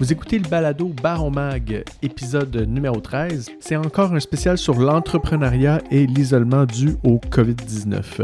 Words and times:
Vous 0.00 0.14
écoutez 0.14 0.38
le 0.38 0.48
balado 0.48 0.94
Baron 1.02 1.30
Mag, 1.30 1.84
épisode 2.00 2.56
numéro 2.66 3.00
13. 3.00 3.50
C'est 3.60 3.76
encore 3.76 4.14
un 4.14 4.20
spécial 4.20 4.56
sur 4.56 4.80
l'entrepreneuriat 4.80 5.82
et 5.90 6.06
l'isolement 6.06 6.64
dû 6.64 6.96
au 7.04 7.18
COVID-19. 7.18 8.22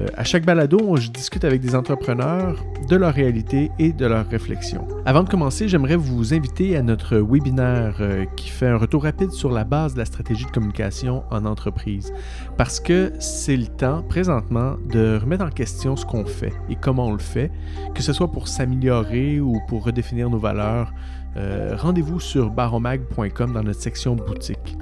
Euh, 0.00 0.06
à 0.18 0.24
chaque 0.24 0.44
balado, 0.44 0.96
je 0.96 1.08
discute 1.08 1.44
avec 1.44 1.62
des 1.62 1.74
entrepreneurs 1.74 2.62
de 2.90 2.96
leur 2.96 3.14
réalité 3.14 3.70
et 3.78 3.92
de 3.92 4.04
leurs 4.04 4.28
réflexions. 4.28 4.86
Avant 5.06 5.22
de 5.22 5.30
commencer, 5.30 5.66
j'aimerais 5.66 5.96
vous 5.96 6.34
inviter 6.34 6.76
à 6.76 6.82
notre 6.82 7.16
webinaire 7.16 7.96
euh, 8.00 8.26
qui 8.36 8.50
fait 8.50 8.66
un 8.66 8.76
retour 8.76 9.04
rapide 9.04 9.30
sur 9.30 9.50
la 9.50 9.64
base 9.64 9.94
de 9.94 10.00
la 10.00 10.04
stratégie 10.04 10.44
de 10.44 10.50
communication 10.50 11.22
en 11.30 11.46
entreprise. 11.46 12.12
Parce 12.58 12.80
que 12.80 13.12
c'est 13.18 13.56
le 13.56 13.68
temps, 13.68 14.02
présentement, 14.02 14.76
de 14.92 15.18
remettre 15.18 15.44
en 15.46 15.50
question 15.50 15.96
ce 15.96 16.04
qu'on 16.04 16.26
fait 16.26 16.52
et 16.68 16.76
comment 16.76 17.06
on 17.06 17.12
le 17.12 17.18
fait, 17.18 17.50
que 17.94 18.02
ce 18.02 18.12
soit 18.12 18.30
pour 18.30 18.46
s'améliorer 18.46 19.40
ou 19.40 19.58
pour 19.68 19.84
redéfinir 19.84 20.28
nos 20.28 20.38
valeurs 20.38 20.92
euh, 21.36 21.76
rendez-vous 21.76 22.20
sur 22.20 22.50
baromag.com 22.50 23.52
dans 23.52 23.62
notre 23.62 23.80
section 23.80 24.14
boutique. 24.14 24.76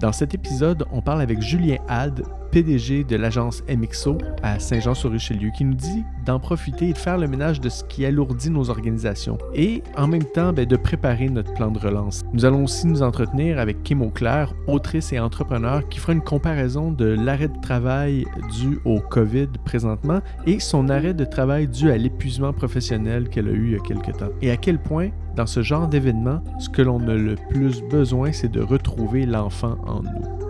Dans 0.00 0.12
cet 0.12 0.34
épisode, 0.34 0.84
on 0.92 1.00
parle 1.00 1.22
avec 1.22 1.40
Julien 1.40 1.78
Had, 1.88 2.22
PDG 2.50 3.04
de 3.04 3.16
l'agence 3.16 3.62
MXO 3.68 4.18
à 4.42 4.58
Saint-Jean-sur-Richelieu, 4.58 5.50
qui 5.56 5.64
nous 5.64 5.74
dit 5.74 6.04
d'en 6.24 6.38
profiter 6.38 6.88
et 6.88 6.92
de 6.92 6.98
faire 6.98 7.18
le 7.18 7.28
ménage 7.28 7.60
de 7.60 7.68
ce 7.68 7.84
qui 7.84 8.04
alourdit 8.04 8.50
nos 8.50 8.70
organisations 8.70 9.38
et 9.54 9.82
en 9.96 10.06
même 10.06 10.24
temps 10.24 10.52
ben, 10.52 10.66
de 10.66 10.76
préparer 10.76 11.28
notre 11.28 11.52
plan 11.54 11.70
de 11.70 11.78
relance. 11.78 12.22
Nous 12.32 12.44
allons 12.44 12.64
aussi 12.64 12.86
nous 12.86 13.02
entretenir 13.02 13.58
avec 13.58 13.82
Kim 13.82 14.02
Auclair, 14.02 14.54
autrice 14.66 15.12
et 15.12 15.18
entrepreneur, 15.18 15.88
qui 15.88 15.98
fera 15.98 16.12
une 16.12 16.22
comparaison 16.22 16.92
de 16.92 17.06
l'arrêt 17.06 17.48
de 17.48 17.60
travail 17.60 18.26
dû 18.58 18.78
au 18.84 19.00
COVID 19.00 19.48
présentement 19.64 20.20
et 20.46 20.60
son 20.60 20.88
arrêt 20.88 21.14
de 21.14 21.24
travail 21.24 21.68
dû 21.68 21.90
à 21.90 21.96
l'épuisement 21.96 22.52
professionnel 22.52 23.28
qu'elle 23.28 23.48
a 23.48 23.52
eu 23.52 23.66
il 23.68 23.72
y 23.72 23.76
a 23.76 23.80
quelque 23.80 24.12
temps. 24.12 24.30
Et 24.42 24.50
à 24.50 24.56
quel 24.56 24.78
point 24.78 25.10
dans 25.36 25.46
ce 25.46 25.62
genre 25.62 25.86
d'événement, 25.86 26.42
ce 26.58 26.68
que 26.68 26.82
l'on 26.82 26.98
a 27.08 27.14
le 27.14 27.36
plus 27.50 27.82
besoin, 27.82 28.32
c'est 28.32 28.50
de 28.50 28.60
retrouver 28.60 29.24
l'enfant 29.24 29.76
en 29.86 30.02
nous. 30.02 30.47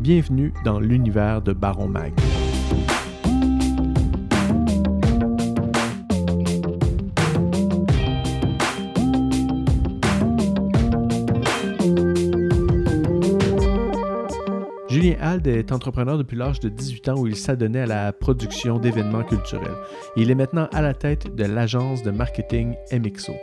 Bienvenue 0.00 0.54
dans 0.64 0.80
l'univers 0.80 1.42
de 1.42 1.52
Baron 1.52 1.86
Mag. 1.86 2.14
Julien 14.88 15.16
Hald 15.20 15.46
est 15.46 15.70
entrepreneur 15.70 16.16
depuis 16.16 16.38
l'âge 16.38 16.60
de 16.60 16.70
18 16.70 17.08
ans 17.10 17.18
où 17.18 17.26
il 17.26 17.36
s'adonnait 17.36 17.82
à 17.82 17.86
la 17.86 18.12
production 18.14 18.78
d'événements 18.78 19.24
culturels. 19.24 19.76
Il 20.16 20.30
est 20.30 20.34
maintenant 20.34 20.66
à 20.72 20.80
la 20.80 20.94
tête 20.94 21.34
de 21.34 21.44
l'agence 21.44 22.02
de 22.02 22.10
marketing 22.10 22.74
MXO. 22.90 23.34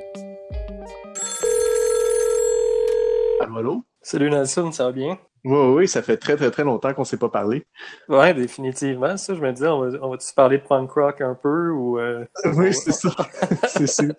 Allô, 3.42 3.84
Salut 4.02 4.30
Nelson, 4.30 4.72
ça 4.72 4.86
va 4.86 4.92
bien? 4.94 5.20
Oui, 5.44 5.76
oui, 5.76 5.88
ça 5.88 6.02
fait 6.02 6.18
très, 6.18 6.36
très, 6.36 6.52
très 6.52 6.64
longtemps 6.64 6.94
qu'on 6.94 7.02
ne 7.02 7.06
s'est 7.06 7.18
pas 7.18 7.30
parlé. 7.30 7.66
Oui, 8.10 8.34
définitivement. 8.34 9.18
Ça, 9.18 9.34
je 9.34 9.42
me 9.42 9.52
disais, 9.52 9.68
on 9.68 9.82
va, 9.82 9.98
on 10.02 10.10
va-tu 10.10 10.34
parler 10.34 10.58
de 10.58 10.64
punk 10.64 10.92
rock 10.92 11.22
un 11.22 11.36
peu 11.36 11.70
ou. 11.72 12.00
Euh, 12.00 12.26
oui, 12.56 12.74
c'est 12.74 12.92
ça. 12.92 13.12
c'est 13.68 13.88
sûr. 13.88 14.14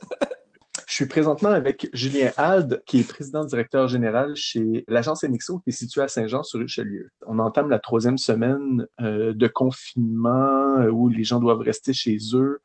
Je 0.87 0.95
suis 0.95 1.07
présentement 1.07 1.51
avec 1.51 1.91
Julien 1.93 2.31
Hald, 2.39 2.83
qui 2.87 3.01
est 3.01 3.09
président 3.09 3.45
directeur 3.45 3.89
général 3.89 4.35
chez 4.37 4.85
l'agence 4.89 5.23
MXO, 5.23 5.59
qui 5.59 5.69
est 5.69 5.73
située 5.73 6.01
à 6.01 6.09
Saint-Jean-sur-Richelieu. 6.09 7.11
On 7.27 7.39
entame 7.41 7.69
la 7.69 7.79
troisième 7.79 8.17
semaine 8.17 8.87
euh, 9.03 9.35
de 9.35 9.47
confinement 9.49 10.79
euh, 10.79 10.91
où 10.91 11.09
les 11.09 11.25
gens 11.25 11.41
doivent 11.41 11.61
rester 11.61 11.93
chez 11.93 12.17
eux. 12.33 12.61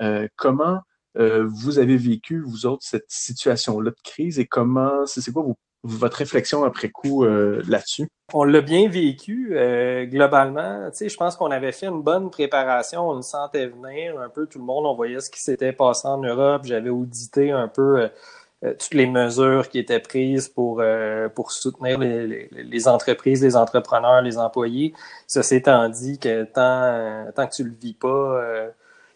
Euh, 0.00 0.26
comment 0.34 0.80
euh, 1.16 1.46
vous 1.46 1.78
avez 1.78 1.96
vécu, 1.96 2.40
vous 2.40 2.66
autres, 2.66 2.84
cette 2.84 3.08
situation-là 3.08 3.90
de 3.90 4.00
crise 4.02 4.38
et 4.38 4.46
comment, 4.46 5.06
c'est 5.06 5.32
quoi 5.32 5.42
vos 5.42 5.58
votre 5.82 6.18
réflexion 6.18 6.64
après 6.64 6.88
coup 6.88 7.24
euh, 7.24 7.62
là-dessus? 7.66 8.08
On 8.32 8.44
l'a 8.44 8.60
bien 8.60 8.88
vécu 8.88 9.50
euh, 9.52 10.04
globalement. 10.04 10.90
Tu 10.90 10.98
sais, 10.98 11.08
je 11.08 11.16
pense 11.16 11.36
qu'on 11.36 11.50
avait 11.50 11.72
fait 11.72 11.86
une 11.86 12.02
bonne 12.02 12.30
préparation, 12.30 13.08
on 13.08 13.14
le 13.14 13.22
sentait 13.22 13.66
venir 13.66 14.18
un 14.20 14.28
peu 14.28 14.46
tout 14.46 14.58
le 14.58 14.64
monde, 14.64 14.86
on 14.86 14.94
voyait 14.94 15.20
ce 15.20 15.30
qui 15.30 15.40
s'était 15.40 15.72
passé 15.72 16.06
en 16.06 16.18
Europe. 16.18 16.62
J'avais 16.64 16.90
audité 16.90 17.50
un 17.50 17.68
peu 17.68 18.08
euh, 18.64 18.74
toutes 18.74 18.94
les 18.94 19.06
mesures 19.06 19.68
qui 19.68 19.78
étaient 19.78 20.00
prises 20.00 20.48
pour 20.48 20.82
pour 21.34 21.50
soutenir 21.50 21.98
les, 21.98 22.48
les, 22.50 22.88
entreprises, 22.88 23.42
les 23.42 23.56
entrepreneurs, 23.56 24.20
les 24.20 24.36
employés. 24.36 24.92
Ça 25.26 25.42
s'étant 25.42 25.88
dit 25.88 26.18
que 26.18 26.44
tant 26.44 27.32
tant 27.32 27.46
que 27.46 27.54
tu 27.54 27.64
le 27.64 27.72
vis 27.72 27.94
pas 27.94 28.70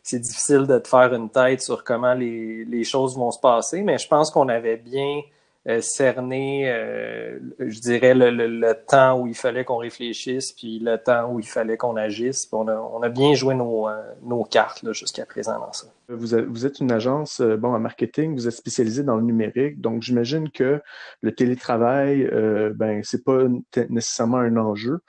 c'est 0.05 0.19
difficile 0.19 0.67
de 0.67 0.79
te 0.79 0.87
faire 0.87 1.13
une 1.15 1.31
tête 1.31 1.63
sur 1.63 1.83
comment 1.83 2.13
les, 2.13 2.65
les 2.67 2.85
choses 2.85 3.17
vont 3.17 3.31
se 3.31 3.41
passer, 3.41 3.83
mais 3.83 3.97
je 3.99 4.07
pense 4.07 4.31
qu'on 4.31 4.49
avait 4.51 4.77
bien 4.77 5.19
euh, 5.19 5.34
cerner, 5.81 6.71
euh, 6.71 7.39
je 7.59 7.81
dirais, 7.81 8.15
le, 8.15 8.31
le, 8.31 8.75
temps 8.87 9.19
où 9.19 9.27
il 9.27 9.35
fallait 9.35 9.65
qu'on 9.65 9.79
réfléchisse, 9.79 10.53
puis 10.53 10.79
le 10.79 10.99
temps 10.99 11.33
où 11.33 11.41
il 11.41 11.47
fallait 11.47 11.79
qu'on 11.79 11.97
agisse. 11.97 12.47
on, 12.53 12.69
a, 12.69 12.77
on 12.77 13.03
a 13.03 13.09
bien 13.09 13.33
joué 13.35 13.55
nos, 13.55 13.89
euh, 13.89 14.03
nos 14.23 14.45
cartes 14.45 14.93
jusqu'à 14.93 15.25
présent 15.25 15.59
dans 15.59 15.73
ça. 15.73 15.87
Vous, 16.09 16.37
vous 16.49 16.67
êtes 16.67 16.81
une 16.81 16.93
agence 16.93 17.41
bon 17.41 17.75
en 17.75 17.81
marketing, 17.81 18.35
vous 18.35 18.47
êtes 18.47 18.55
spécialisé 18.55 19.03
dans 19.03 19.17
le 19.17 19.23
numérique, 19.23 19.81
donc 19.81 20.03
j'imagine 20.03 20.51
que 20.51 20.83
le 21.23 21.35
télétravail, 21.35 22.25
euh, 22.25 22.75
ben 22.75 23.01
c'est 23.03 23.25
pas 23.25 23.45
nécessairement 23.89 24.39
un 24.39 24.59
enjeu. 24.59 25.01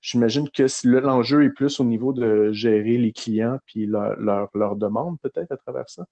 J'imagine 0.00 0.48
que 0.48 0.66
l'enjeu 0.86 1.44
est 1.44 1.50
plus 1.50 1.80
au 1.80 1.84
niveau 1.84 2.12
de 2.12 2.52
gérer 2.52 2.98
les 2.98 3.12
clients 3.12 3.58
puis 3.66 3.86
leur, 3.86 4.50
leur 4.54 4.76
demande 4.76 5.18
peut-être 5.22 5.50
à 5.50 5.56
travers 5.56 5.88
ça. 5.88 6.04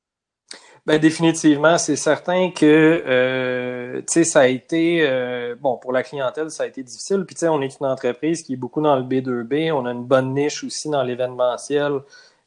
Ben 0.84 0.98
définitivement, 0.98 1.78
c'est 1.78 1.94
certain 1.94 2.50
que 2.50 3.04
euh, 3.06 3.98
tu 4.00 4.04
sais 4.08 4.24
ça 4.24 4.40
a 4.40 4.46
été 4.48 5.06
euh, 5.08 5.54
bon 5.60 5.76
pour 5.76 5.92
la 5.92 6.02
clientèle, 6.02 6.50
ça 6.50 6.64
a 6.64 6.66
été 6.66 6.82
difficile. 6.82 7.24
Puis 7.24 7.36
tu 7.36 7.40
sais, 7.40 7.48
on 7.48 7.62
est 7.62 7.78
une 7.78 7.86
entreprise 7.86 8.42
qui 8.42 8.54
est 8.54 8.56
beaucoup 8.56 8.80
dans 8.82 8.96
le 8.96 9.04
B2B, 9.04 9.72
on 9.72 9.86
a 9.86 9.92
une 9.92 10.04
bonne 10.04 10.34
niche 10.34 10.64
aussi 10.64 10.90
dans 10.90 11.04
l'événementiel. 11.04 12.00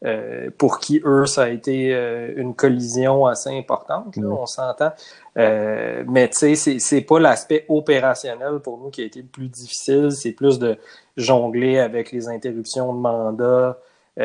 Euh, 0.04 0.50
pour 0.58 0.80
qui 0.80 1.02
eux 1.06 1.26
ça 1.26 1.44
a 1.44 1.50
été 1.50 1.96
euh, 1.96 2.34
une 2.36 2.54
collision 2.54 3.26
assez 3.26 3.50
importante, 3.50 4.18
là, 4.18 4.28
on 4.28 4.46
s'entend. 4.46 4.92
Euh, 5.38 6.04
mais 6.08 6.30
tu 6.30 6.38
sais, 6.38 6.56
c'est 6.56 6.80
c'est 6.80 7.02
pas 7.02 7.20
l'aspect 7.20 7.66
opérationnel 7.70 8.60
pour 8.60 8.78
nous 8.78 8.90
qui 8.90 9.02
a 9.02 9.06
été 9.06 9.22
le 9.22 9.28
plus 9.28 9.48
difficile. 9.48 10.12
C'est 10.12 10.34
plus 10.34 10.60
de 10.60 10.78
jongler 11.18 11.80
avec 11.80 12.12
les 12.12 12.28
interruptions 12.28 12.94
de 12.94 13.00
mandat, 13.00 13.80
tu 14.18 14.24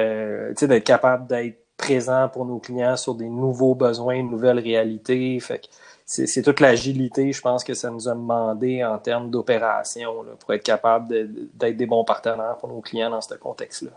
sais, 0.56 0.66
d'être 0.68 0.84
capable 0.84 1.26
d'être 1.28 1.59
présent 1.80 2.28
pour 2.28 2.44
nos 2.44 2.58
clients 2.58 2.96
sur 2.96 3.14
des 3.14 3.28
nouveaux 3.28 3.74
besoins, 3.74 4.14
une 4.14 4.30
nouvelle 4.30 4.58
réalité. 4.58 5.38
Fait 5.40 5.68
c'est 6.06 6.42
toute 6.42 6.58
l'agilité, 6.58 7.32
je 7.32 7.40
pense, 7.40 7.62
que 7.62 7.72
ça 7.72 7.88
nous 7.88 8.08
a 8.08 8.14
demandé 8.14 8.84
en 8.84 8.98
termes 8.98 9.30
d'opération 9.30 10.24
pour 10.40 10.52
être 10.52 10.64
capable 10.64 11.08
d'être 11.54 11.76
des 11.76 11.86
bons 11.86 12.04
partenaires 12.04 12.56
pour 12.58 12.68
nos 12.68 12.80
clients 12.80 13.10
dans 13.10 13.20
ce 13.20 13.34
contexte-là. 13.34 13.92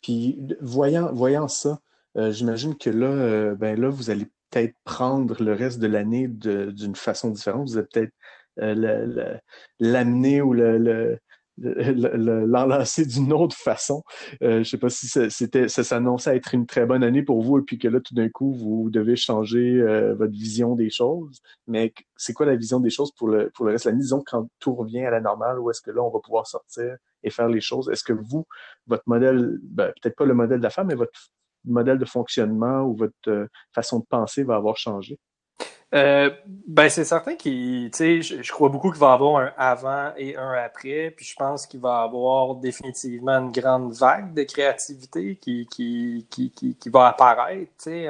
Puis, 0.00 0.38
voyant, 0.60 1.12
voyant 1.12 1.48
ça, 1.48 1.80
euh, 2.16 2.30
j'imagine 2.30 2.76
que 2.76 2.90
là, 2.90 3.06
euh, 3.06 3.54
ben 3.56 3.78
là, 3.78 3.88
vous 3.88 4.10
allez 4.10 4.26
peut-être 4.50 4.74
prendre 4.84 5.42
le 5.42 5.52
reste 5.52 5.80
de 5.80 5.88
l'année 5.88 6.28
d'une 6.28 6.94
façon 6.94 7.30
différente. 7.30 7.68
Vous 7.68 7.78
allez 7.78 7.88
peut-être 7.92 8.14
euh, 8.60 9.36
l'amener 9.80 10.40
ou 10.40 10.52
le, 10.52 11.18
l'enlacer 11.60 13.04
d'une 13.04 13.32
autre 13.32 13.56
façon. 13.56 14.02
Euh, 14.42 14.62
je 14.62 14.70
sais 14.70 14.78
pas 14.78 14.90
si 14.90 15.08
c'était, 15.08 15.68
ça 15.68 15.84
s'annonçait 15.84 16.36
être 16.36 16.54
une 16.54 16.66
très 16.66 16.86
bonne 16.86 17.02
année 17.02 17.22
pour 17.22 17.42
vous 17.42 17.58
et 17.58 17.62
puis 17.62 17.78
que 17.78 17.88
là, 17.88 18.00
tout 18.00 18.14
d'un 18.14 18.28
coup, 18.28 18.52
vous 18.52 18.90
devez 18.90 19.16
changer 19.16 19.80
euh, 19.80 20.14
votre 20.14 20.32
vision 20.32 20.74
des 20.74 20.90
choses. 20.90 21.40
Mais 21.66 21.92
c'est 22.16 22.32
quoi 22.32 22.46
la 22.46 22.56
vision 22.56 22.80
des 22.80 22.90
choses 22.90 23.12
pour 23.12 23.28
le, 23.28 23.50
pour 23.50 23.64
le 23.64 23.72
reste 23.72 23.86
de 23.86 23.90
l'année? 23.90 24.02
Disons 24.02 24.22
quand 24.24 24.48
tout 24.58 24.74
revient 24.74 25.04
à 25.04 25.10
la 25.10 25.20
normale, 25.20 25.58
où 25.58 25.70
est-ce 25.70 25.80
que 25.80 25.90
là, 25.90 26.02
on 26.02 26.10
va 26.10 26.20
pouvoir 26.20 26.46
sortir 26.46 26.96
et 27.22 27.30
faire 27.30 27.48
les 27.48 27.60
choses? 27.60 27.88
Est-ce 27.90 28.04
que 28.04 28.12
vous, 28.12 28.46
votre 28.86 29.04
modèle, 29.06 29.58
ben, 29.62 29.92
peut-être 30.00 30.16
pas 30.16 30.26
le 30.26 30.34
modèle 30.34 30.60
d'affaires, 30.60 30.84
mais 30.84 30.94
votre 30.94 31.30
modèle 31.64 31.98
de 31.98 32.04
fonctionnement 32.04 32.82
ou 32.82 32.96
votre 32.96 33.14
euh, 33.28 33.46
façon 33.72 34.00
de 34.00 34.04
penser 34.08 34.44
va 34.44 34.56
avoir 34.56 34.76
changé? 34.76 35.18
Euh, 35.94 36.30
ben 36.66 36.90
c'est 36.90 37.04
certain 37.04 37.34
qu'il, 37.34 37.90
sais, 37.94 38.20
je, 38.20 38.52
crois 38.52 38.68
beaucoup 38.68 38.90
qu'il 38.90 39.00
va 39.00 39.10
y 39.10 39.14
avoir 39.14 39.36
un 39.42 39.52
avant 39.56 40.12
et 40.18 40.36
un 40.36 40.52
après, 40.52 41.10
puis 41.16 41.24
je 41.24 41.34
pense 41.34 41.66
qu'il 41.66 41.80
va 41.80 42.02
y 42.02 42.04
avoir 42.04 42.56
définitivement 42.56 43.38
une 43.38 43.50
grande 43.50 43.94
vague 43.94 44.34
de 44.34 44.42
créativité 44.42 45.36
qui 45.36 45.66
qui 45.66 46.26
qui 46.28 46.52
qui, 46.52 46.90
va 46.90 47.08
apparaître, 47.08 47.72
sais, 47.78 48.06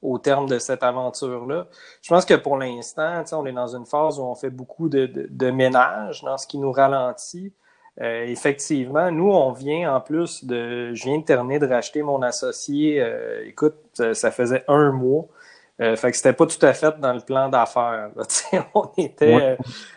au 0.00 0.18
terme 0.18 0.48
de 0.48 0.58
cette 0.58 0.82
aventure-là. 0.82 1.66
Je 2.00 2.08
pense 2.08 2.24
que 2.24 2.34
pour 2.34 2.56
l'instant, 2.56 3.22
on 3.32 3.44
est 3.44 3.52
dans 3.52 3.76
une 3.76 3.86
phase 3.86 4.18
où 4.18 4.22
on 4.22 4.34
fait 4.34 4.50
beaucoup 4.50 4.88
de, 4.88 5.06
de, 5.06 5.26
de 5.30 5.50
ménage 5.50 6.22
dans 6.22 6.38
ce 6.38 6.46
qui 6.46 6.58
nous 6.58 6.72
ralentit. 6.72 7.52
Euh, 8.00 8.24
effectivement, 8.26 9.10
nous, 9.10 9.30
on 9.30 9.52
vient 9.52 9.94
en 9.94 10.00
plus 10.00 10.44
de, 10.44 10.92
je 10.94 11.04
viens 11.04 11.18
de 11.18 11.24
terminer 11.24 11.58
de 11.58 11.66
racheter 11.66 12.02
mon 12.02 12.22
associé. 12.22 13.02
Euh, 13.02 13.46
écoute, 13.46 13.76
ça 14.12 14.30
faisait 14.30 14.64
un 14.68 14.92
mois. 14.92 15.26
Euh, 15.78 15.94
fait 15.94 16.10
que 16.10 16.16
c'était 16.16 16.32
pas 16.32 16.46
tout 16.46 16.64
à 16.64 16.72
fait 16.72 16.98
dans 16.98 17.12
le 17.12 17.20
plan 17.20 17.48
d'affaires. 17.50 18.10
on 18.74 18.90
était 18.96 19.56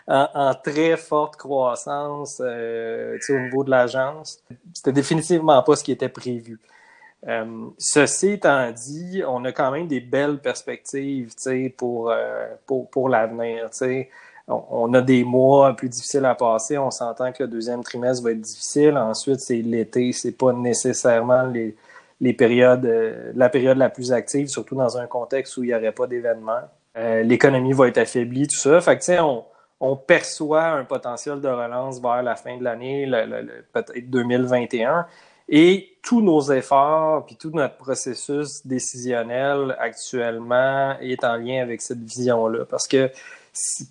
euh, 0.10 0.26
en, 0.34 0.54
très 0.54 0.98
forte 0.98 1.38
croissance 1.38 2.42
euh, 2.44 3.18
au 3.30 3.40
niveau 3.40 3.64
de 3.64 3.70
l'agence. 3.70 4.44
C'était 4.74 4.92
définitivement 4.92 5.64
pas 5.64 5.76
ce 5.78 5.84
qui 5.84 5.94
était 5.94 6.10
prévu. 6.10 6.60
ceci 7.78 8.31
étant 8.31 8.72
dit, 8.72 9.24
on 9.26 9.46
a 9.46 9.54
quand 9.54 9.72
même 9.72 9.88
des 9.88 10.02
belles 10.02 10.40
perspectives 10.40 11.34
pour, 11.78 12.14
pour, 12.66 12.90
pour 12.90 13.08
l'avenir. 13.08 13.70
On, 14.50 14.94
a 14.96 15.02
des 15.02 15.24
mois 15.24 15.75
plus 15.75 15.88
difficiles 15.88 16.25
à 16.25 16.36
passer. 16.36 16.78
On 16.78 16.92
s'entend 16.92 17.32
que 17.32 17.44
le 17.44 17.50
deuxième 17.50 17.84
trimestre 17.84 18.24
va 18.24 18.32
être 18.32 18.42
difficile. 18.42 18.98
Ensuite, 18.98 19.40
c'est 19.40 19.62
l'été. 19.62 20.12
C'est 20.12 20.38
pas 20.38 20.52
nécessairement 20.52 21.44
les, 21.44 21.75
les 22.21 22.33
périodes, 22.33 22.86
la 23.36 23.50
période 23.50 23.77
la 23.77 23.89
plus 23.89 24.12
active, 24.12 24.48
surtout 24.48 24.75
dans 24.75 24.98
un 24.98 25.07
contexte 25.07 25.57
où 25.57 25.63
il 25.63 25.68
n'y 25.68 25.75
aurait 25.75 25.92
pas 25.92 26.07
d'événements. 26.07 26.62
L'économie 26.95 27.74
va 27.74 27.88
être 27.88 27.98
affaiblie, 27.98 28.48
tout 28.48 28.57
ça. 28.57 28.81
Fait 28.81 28.98
que, 28.98 29.21
on, 29.21 29.45
on 29.80 29.95
perçoit 29.95 30.66
un 30.66 30.83
potentiel 30.83 31.39
de 31.39 31.48
relance 31.48 32.01
vers 32.01 32.21
la 32.21 32.36
fin 32.36 32.57
de 32.57 32.63
l'année, 32.63 33.10
peut-être 33.71 34.10
2021. 34.10 35.06
Et 35.48 35.98
tous 36.04 36.21
nos 36.21 36.42
efforts, 36.51 37.25
puis 37.25 37.36
tout 37.36 37.50
notre 37.51 37.75
processus 37.77 38.65
décisionnel 38.65 39.75
actuellement 39.80 40.95
est 41.00 41.24
en 41.24 41.38
lien 41.38 41.62
avec 41.63 41.81
cette 41.81 42.04
vision-là. 42.04 42.65
Parce 42.65 42.88
que 42.88 43.10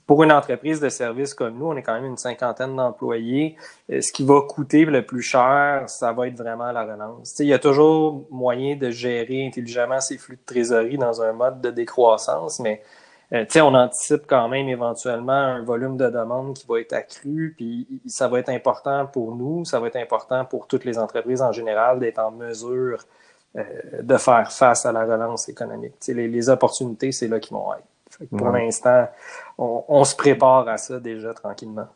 pour 0.06 0.22
une 0.22 0.32
entreprise 0.32 0.80
de 0.80 0.88
service 0.88 1.34
comme 1.34 1.58
nous, 1.58 1.66
on 1.66 1.76
est 1.76 1.82
quand 1.82 1.94
même 1.94 2.04
une 2.04 2.16
cinquantaine 2.16 2.76
d'employés. 2.76 3.56
Euh, 3.90 4.00
ce 4.00 4.12
qui 4.12 4.24
va 4.24 4.40
coûter 4.42 4.84
le 4.84 5.04
plus 5.04 5.22
cher, 5.22 5.84
ça 5.86 6.12
va 6.12 6.28
être 6.28 6.36
vraiment 6.36 6.70
la 6.72 6.84
relance. 6.84 7.34
il 7.38 7.46
y 7.46 7.52
a 7.52 7.58
toujours 7.58 8.26
moyen 8.30 8.76
de 8.76 8.90
gérer 8.90 9.46
intelligemment 9.46 10.00
ces 10.00 10.18
flux 10.18 10.36
de 10.36 10.44
trésorerie 10.44 10.98
dans 10.98 11.22
un 11.22 11.32
mode 11.32 11.60
de 11.60 11.70
décroissance, 11.70 12.60
mais 12.60 12.82
euh, 13.32 13.44
on 13.56 13.74
anticipe 13.74 14.22
quand 14.26 14.48
même 14.48 14.68
éventuellement 14.68 15.32
un 15.32 15.62
volume 15.62 15.96
de 15.98 16.08
demande 16.08 16.54
qui 16.54 16.66
va 16.66 16.80
être 16.80 16.94
accru, 16.94 17.54
puis 17.56 17.86
ça 18.06 18.26
va 18.26 18.38
être 18.38 18.48
important 18.48 19.06
pour 19.06 19.34
nous, 19.36 19.64
ça 19.66 19.80
va 19.80 19.88
être 19.88 19.96
important 19.96 20.44
pour 20.46 20.66
toutes 20.66 20.84
les 20.84 20.98
entreprises 20.98 21.42
en 21.42 21.52
général 21.52 22.00
d'être 22.00 22.18
en 22.20 22.30
mesure 22.30 23.04
euh, 23.56 23.64
de 24.02 24.16
faire 24.16 24.50
face 24.50 24.86
à 24.86 24.92
la 24.92 25.04
relance 25.04 25.48
économique. 25.48 25.94
Les, 26.08 26.28
les, 26.28 26.48
opportunités, 26.48 27.12
c'est 27.12 27.28
là 27.28 27.38
qu'ils 27.40 27.56
vont 27.56 27.72
être. 27.74 27.84
Pour 28.36 28.48
l'instant, 28.50 29.08
on, 29.56 30.04
se 30.04 30.16
prépare 30.16 30.68
à 30.68 30.76
ça 30.76 30.98
déjà 31.00 31.34
tranquillement. 31.34 31.88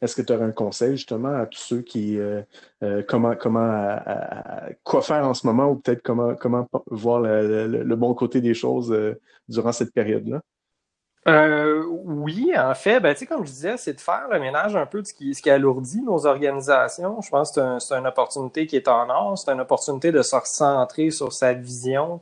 Est-ce 0.00 0.14
que 0.14 0.22
tu 0.22 0.32
aurais 0.32 0.44
un 0.44 0.52
conseil 0.52 0.92
justement 0.92 1.34
à 1.34 1.46
tous 1.46 1.58
ceux 1.58 1.82
qui 1.82 2.18
euh, 2.18 2.42
comment 3.08 3.34
comment 3.34 3.96
quoi 4.84 5.02
faire 5.02 5.26
en 5.26 5.34
ce 5.34 5.46
moment 5.46 5.68
ou 5.68 5.76
peut-être 5.76 6.02
comment 6.02 6.34
comment 6.34 6.68
voir 6.86 7.20
le, 7.20 7.94
bon 7.96 8.14
côté 8.14 8.40
des 8.40 8.54
choses 8.54 8.94
durant 9.48 9.72
cette 9.72 9.92
période-là? 9.92 10.40
Euh, 11.28 11.84
oui, 11.86 12.52
en 12.56 12.74
fait, 12.74 12.98
ben, 12.98 13.14
comme 13.28 13.44
je 13.44 13.50
disais, 13.50 13.76
c'est 13.76 13.92
de 13.92 14.00
faire 14.00 14.26
le 14.30 14.40
ménage 14.40 14.74
un 14.74 14.86
peu 14.86 15.02
de 15.02 15.06
ce 15.06 15.12
qui, 15.12 15.34
ce 15.34 15.42
qui 15.42 15.50
alourdit 15.50 16.00
nos 16.00 16.26
organisations. 16.26 17.20
Je 17.20 17.28
pense 17.28 17.52
que 17.52 17.78
c'est 17.78 17.94
une 17.94 18.06
opportunité 18.06 18.66
qui 18.66 18.76
est 18.76 18.88
en 18.88 19.08
or. 19.10 19.36
C'est 19.36 19.50
une 19.50 19.60
opportunité 19.60 20.12
de 20.12 20.22
se 20.22 20.34
recentrer 20.34 21.10
sur 21.10 21.32
sa 21.32 21.52
vision, 21.52 22.20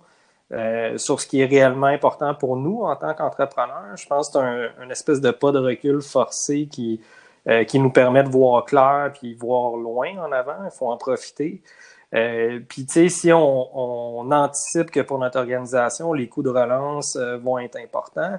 euh, 0.52 0.96
sur 0.98 1.20
ce 1.20 1.26
qui 1.26 1.40
est 1.40 1.46
réellement 1.46 1.86
important 1.86 2.34
pour 2.34 2.56
nous 2.56 2.82
en 2.82 2.96
tant 2.96 3.14
qu'entrepreneurs. 3.14 3.96
Je 3.96 4.06
pense 4.06 4.30
que 4.30 4.38
c'est 4.38 4.82
un, 4.82 4.90
espèce 4.90 5.20
de 5.20 5.30
pas 5.30 5.52
de 5.52 5.58
recul 5.58 6.00
forcé 6.00 6.66
qui, 6.66 7.00
euh, 7.48 7.64
qui 7.64 7.78
nous 7.78 7.90
permet 7.90 8.22
de 8.22 8.30
voir 8.30 8.64
clair 8.64 9.10
puis 9.12 9.34
voir 9.34 9.76
loin 9.76 10.16
en 10.18 10.32
avant. 10.32 10.64
Il 10.64 10.70
faut 10.70 10.90
en 10.90 10.96
profiter. 10.96 11.62
Euh, 12.14 12.60
puis, 12.66 12.86
tu 12.86 12.92
sais, 12.92 13.08
si 13.08 13.32
on, 13.32 14.20
on, 14.20 14.32
anticipe 14.32 14.90
que 14.90 15.00
pour 15.00 15.18
notre 15.18 15.38
organisation, 15.38 16.12
les 16.12 16.28
coûts 16.28 16.42
de 16.42 16.48
relance 16.48 17.16
euh, 17.16 17.36
vont 17.36 17.58
être 17.58 17.76
importants, 17.76 18.38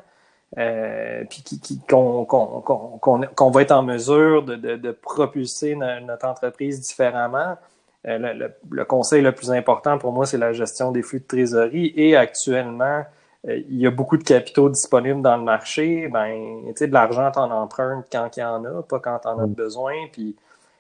euh, 0.58 1.24
puis 1.30 1.44
qu'on 1.88 2.26
qu'on 2.26 3.52
va 3.52 3.62
être 3.62 3.72
en 3.72 3.84
mesure 3.84 4.44
de, 4.44 4.56
de, 4.56 4.76
de 4.76 4.92
propulser 4.92 5.76
notre 5.76 6.26
entreprise 6.28 6.82
différemment. 6.82 7.58
Euh, 8.08 8.18
le, 8.18 8.54
le, 8.72 8.86
conseil 8.86 9.22
le 9.22 9.34
plus 9.34 9.52
important 9.52 9.98
pour 9.98 10.14
moi, 10.14 10.26
c'est 10.26 10.38
la 10.38 10.54
gestion 10.54 10.92
des 10.92 11.02
flux 11.02 11.20
de 11.20 11.26
trésorerie. 11.26 11.92
Et 11.96 12.16
actuellement, 12.16 13.04
euh, 13.48 13.58
il 13.70 13.78
y 13.78 13.88
a 13.88 13.92
beaucoup 13.92 14.18
de 14.18 14.24
capitaux 14.24 14.70
disponibles 14.70 15.22
dans 15.22 15.38
le 15.38 15.44
marché. 15.44 16.08
Ben, 16.08 16.64
tu 16.68 16.74
sais, 16.76 16.88
de 16.88 16.94
l'argent, 16.94 17.30
t'en 17.32 17.52
empruntes 17.52 18.06
quand 18.12 18.36
il 18.38 18.40
y 18.40 18.44
en 18.44 18.64
a, 18.64 18.84
pas 18.84 19.00
quand 19.00 19.20
t'en 19.20 19.38
as 19.40 19.48
mm. 19.48 19.54
besoin. 19.54 19.94
Puis, 20.12 20.36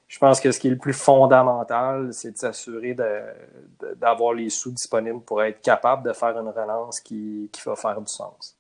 je 0.07 0.17
pense 0.17 0.39
que 0.39 0.51
ce 0.51 0.59
qui 0.59 0.67
est 0.67 0.71
le 0.71 0.77
plus 0.77 0.93
fondamental, 0.93 2.09
c'est 2.13 2.31
de 2.31 2.37
s'assurer 2.37 2.95
d'avoir 3.97 4.33
les 4.33 4.49
sous 4.49 4.71
disponibles 4.71 5.21
pour 5.21 5.43
être 5.43 5.61
capable 5.61 6.03
de 6.07 6.13
faire 6.13 6.39
une 6.39 6.49
relance 6.49 6.99
qui, 6.99 7.49
qui 7.51 7.61
va 7.65 7.75
faire 7.75 7.99
du 8.01 8.07
sens. 8.07 8.58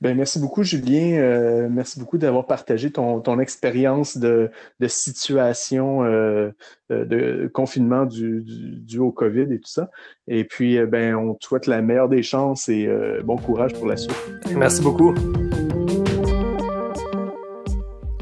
Ben, 0.00 0.16
merci 0.16 0.38
beaucoup, 0.38 0.62
Julien. 0.62 1.18
Euh, 1.18 1.68
merci 1.70 1.98
beaucoup 1.98 2.18
d'avoir 2.18 2.46
partagé 2.46 2.90
ton, 2.90 3.20
ton 3.20 3.38
expérience 3.38 4.16
de, 4.16 4.50
de, 4.80 4.88
situation 4.88 6.04
euh, 6.04 6.50
euh, 6.90 7.04
de 7.04 7.50
confinement 7.52 8.04
du, 8.04 8.42
du, 8.44 8.98
au 8.98 9.12
COVID 9.12 9.52
et 9.52 9.58
tout 9.58 9.70
ça. 9.70 9.90
Et 10.28 10.44
puis, 10.44 10.78
ben, 10.86 11.14
on 11.14 11.34
te 11.34 11.44
souhaite 11.44 11.66
la 11.66 11.82
meilleure 11.82 12.08
des 12.08 12.22
chances 12.22 12.68
et 12.68 12.88
bon 13.24 13.36
courage 13.36 13.72
pour 13.74 13.86
la 13.86 13.96
suite. 13.96 14.16
Merci 14.56 14.82
beaucoup. 14.82 15.14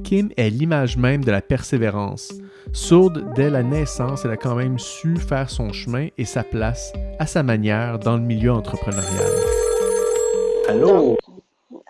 Kim 0.04 0.28
est 0.36 0.50
l'image 0.50 0.96
même 0.96 1.24
de 1.24 1.30
la 1.30 1.40
persévérance. 1.40 2.34
Sourde 2.72 3.32
dès 3.34 3.50
la 3.50 3.62
naissance, 3.62 4.24
elle 4.24 4.30
a 4.30 4.36
quand 4.36 4.54
même 4.54 4.78
su 4.78 5.16
faire 5.16 5.50
son 5.50 5.72
chemin 5.72 6.08
et 6.18 6.24
sa 6.24 6.42
place 6.42 6.92
à 7.18 7.26
sa 7.26 7.42
manière 7.42 7.98
dans 7.98 8.16
le 8.16 8.22
milieu 8.22 8.52
entrepreneurial. 8.52 9.30
Allô? 10.68 11.16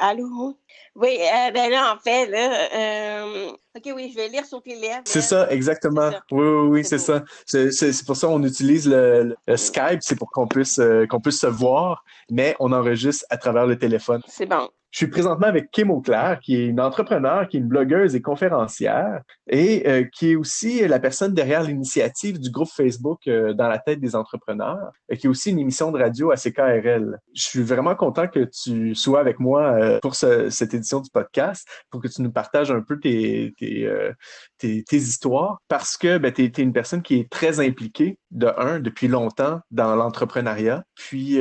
Allô? 0.05 0.59
Oui, 0.97 1.17
euh, 1.21 1.53
ben 1.53 1.71
là, 1.71 1.95
en 1.95 1.97
fait, 1.97 2.27
là, 2.27 2.69
euh, 2.75 3.53
OK, 3.77 3.93
oui, 3.95 4.11
je 4.11 4.17
vais 4.17 4.29
lire 4.29 4.45
sur 4.45 4.61
tes 4.61 4.75
lèvres. 4.75 5.03
C'est 5.05 5.23
ça, 5.23 5.49
exactement. 5.49 6.11
Oui, 6.33 6.45
oui, 6.45 6.69
oui, 6.69 6.85
c'est 6.85 6.99
ça. 6.99 7.23
C'est 7.47 8.05
pour 8.05 8.17
ça 8.17 8.27
qu'on 8.27 8.43
utilise 8.43 8.89
le, 8.89 9.37
Skype, 9.55 10.01
c'est 10.01 10.17
pour 10.17 10.33
qu'on 10.33 10.49
puisse, 10.49 10.81
euh, 10.81 11.07
qu'on 11.07 11.21
puisse 11.21 11.39
se 11.39 11.47
voir, 11.47 12.05
mais 12.29 12.57
on 12.59 12.73
enregistre 12.73 13.25
à 13.31 13.37
travers 13.37 13.65
le 13.65 13.79
téléphone. 13.79 14.23
C'est 14.27 14.47
bon. 14.47 14.69
Je 14.93 14.99
suis 14.99 15.07
présentement 15.07 15.47
avec 15.47 15.71
Kim 15.71 15.91
Auclair, 15.91 16.39
qui 16.41 16.55
est 16.55 16.67
une 16.67 16.79
entrepreneure, 16.79 17.49
qui 17.49 17.57
est 17.57 17.61
une 17.61 17.67
blogueuse 17.67 18.15
et 18.15 18.21
conférencière, 18.21 19.23
et 19.49 19.89
euh, 19.89 20.05
qui 20.05 20.33
est 20.33 20.37
aussi 20.37 20.87
la 20.87 21.01
personne 21.01 21.33
derrière 21.33 21.63
l'initiative 21.63 22.39
du 22.39 22.51
groupe 22.51 22.69
Facebook 22.69 23.27
euh, 23.27 23.55
dans 23.55 23.69
la 23.69 23.79
tête 23.79 24.01
des 24.01 24.15
entrepreneurs, 24.15 24.93
et 25.09 25.17
qui 25.17 25.29
est 25.29 25.31
aussi 25.31 25.51
une 25.51 25.59
émission 25.59 25.93
de 25.93 25.99
radio 25.99 26.31
à 26.31 26.37
CKRL. 26.37 27.19
Je 27.35 27.43
suis 27.43 27.63
vraiment 27.63 27.95
content 27.95 28.29
que 28.29 28.47
tu 28.63 28.95
sois 28.95 29.21
avec 29.21 29.41
moi 29.41 29.73
euh, 29.73 29.99
pour 30.01 30.15
cette 30.15 30.75
édition 30.75 31.01
du 31.01 31.09
podcast, 31.11 31.67
pour 31.89 32.03
que 32.03 32.09
tu 32.09 32.21
nous 32.21 32.31
partages 32.31 32.71
un 32.71 32.83
peu 32.83 33.01
tes, 33.01 33.55
tes, 33.59 33.91
tes, 34.59 34.85
tes 34.85 34.97
histoires, 34.97 35.63
parce 35.69 35.97
que 35.97 36.19
ben, 36.19 36.31
tu 36.31 36.45
es, 36.45 36.63
une 36.63 36.75
personne 36.75 37.01
qui 37.01 37.15
est 37.15 37.31
très 37.31 37.61
impliquée, 37.67 38.19
de 38.33 38.53
un, 38.57 38.81
depuis 38.81 39.09
longtemps 39.09 39.61
dans 39.71 39.95
l'entrepreneuriat. 39.95 40.85
Puis, 40.95 41.39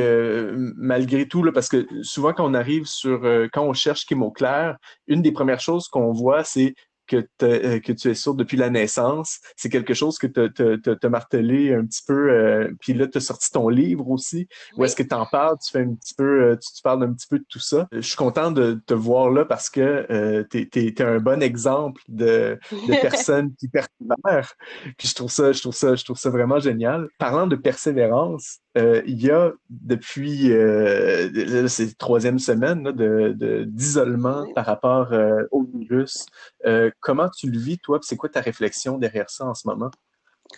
malgré 0.75 1.27
tout, 1.27 1.41
là, 1.43 1.51
parce 1.51 1.69
que 1.69 1.87
souvent 2.03 2.33
quand 2.33 2.45
on 2.45 2.53
arrive 2.53 2.85
sur 2.85 3.21
quand 3.51 3.63
on 3.63 3.73
cherche 3.73 4.05
qui 4.05 4.15
clair, 4.35 4.77
une 5.07 5.21
des 5.21 5.31
premières 5.31 5.59
choses 5.59 5.87
qu'on 5.87 6.11
voit, 6.11 6.43
c'est 6.43 6.75
que, 7.11 7.27
euh, 7.43 7.79
que 7.79 7.91
tu 7.91 8.09
es 8.09 8.13
sourd 8.13 8.35
depuis 8.35 8.55
la 8.55 8.69
naissance. 8.69 9.39
C'est 9.57 9.69
quelque 9.69 9.93
chose 9.93 10.17
que 10.17 10.27
tu 10.27 11.05
as 11.05 11.09
martelé 11.09 11.73
un 11.73 11.85
petit 11.85 12.03
peu. 12.07 12.31
Euh, 12.31 12.71
puis 12.79 12.93
là, 12.93 13.07
tu 13.07 13.17
as 13.17 13.21
sorti 13.21 13.51
ton 13.51 13.67
livre 13.67 14.09
aussi. 14.09 14.47
Où 14.77 14.85
est-ce 14.85 14.95
que 14.95 15.03
tu 15.03 15.13
en 15.13 15.25
parles? 15.25 15.57
Tu 15.63 15.71
fais 15.71 15.81
un 15.81 15.93
petit 15.93 16.13
peu, 16.13 16.43
euh, 16.43 16.55
tu, 16.55 16.81
parles 16.81 17.03
un 17.03 17.13
petit 17.13 17.27
peu 17.27 17.39
de 17.39 17.45
tout 17.49 17.59
ça. 17.59 17.87
Je 17.91 17.99
suis 17.99 18.15
content 18.15 18.51
de 18.51 18.81
te 18.85 18.93
voir 18.93 19.29
là 19.29 19.43
parce 19.43 19.69
que 19.69 20.45
tu 20.49 20.69
es, 20.73 21.01
un 21.01 21.19
bon 21.19 21.41
exemple 21.41 22.01
de, 22.07 22.59
de 22.71 23.01
personne 23.01 23.53
qui 23.55 23.67
persévère. 23.67 24.53
Puis 24.97 25.07
je 25.07 25.15
trouve 25.15 25.31
ça, 25.31 25.51
je 25.51 25.61
trouve 25.61 25.75
ça, 25.75 25.95
je 25.95 26.03
trouve 26.03 26.17
ça 26.17 26.29
vraiment 26.29 26.59
génial. 26.59 27.09
Parlant 27.17 27.47
de 27.47 27.55
persévérance, 27.55 28.59
euh, 28.77 29.01
il 29.05 29.21
y 29.21 29.29
a 29.29 29.51
depuis 29.69 30.53
euh, 30.53 31.67
cette 31.67 31.97
troisième 31.97 32.39
semaine 32.39 32.83
de, 32.83 33.65
d'isolement 33.67 34.45
par 34.53 34.65
rapport 34.65 35.11
euh, 35.11 35.43
au 35.51 35.63
virus. 35.63 36.25
Euh, 36.65 36.89
comment 37.01 37.29
tu 37.29 37.49
le 37.51 37.59
vis, 37.59 37.79
toi? 37.79 37.99
C'est 38.01 38.15
quoi 38.15 38.29
ta 38.29 38.39
réflexion 38.39 38.97
derrière 38.97 39.29
ça 39.29 39.45
en 39.45 39.53
ce 39.53 39.67
moment? 39.67 39.91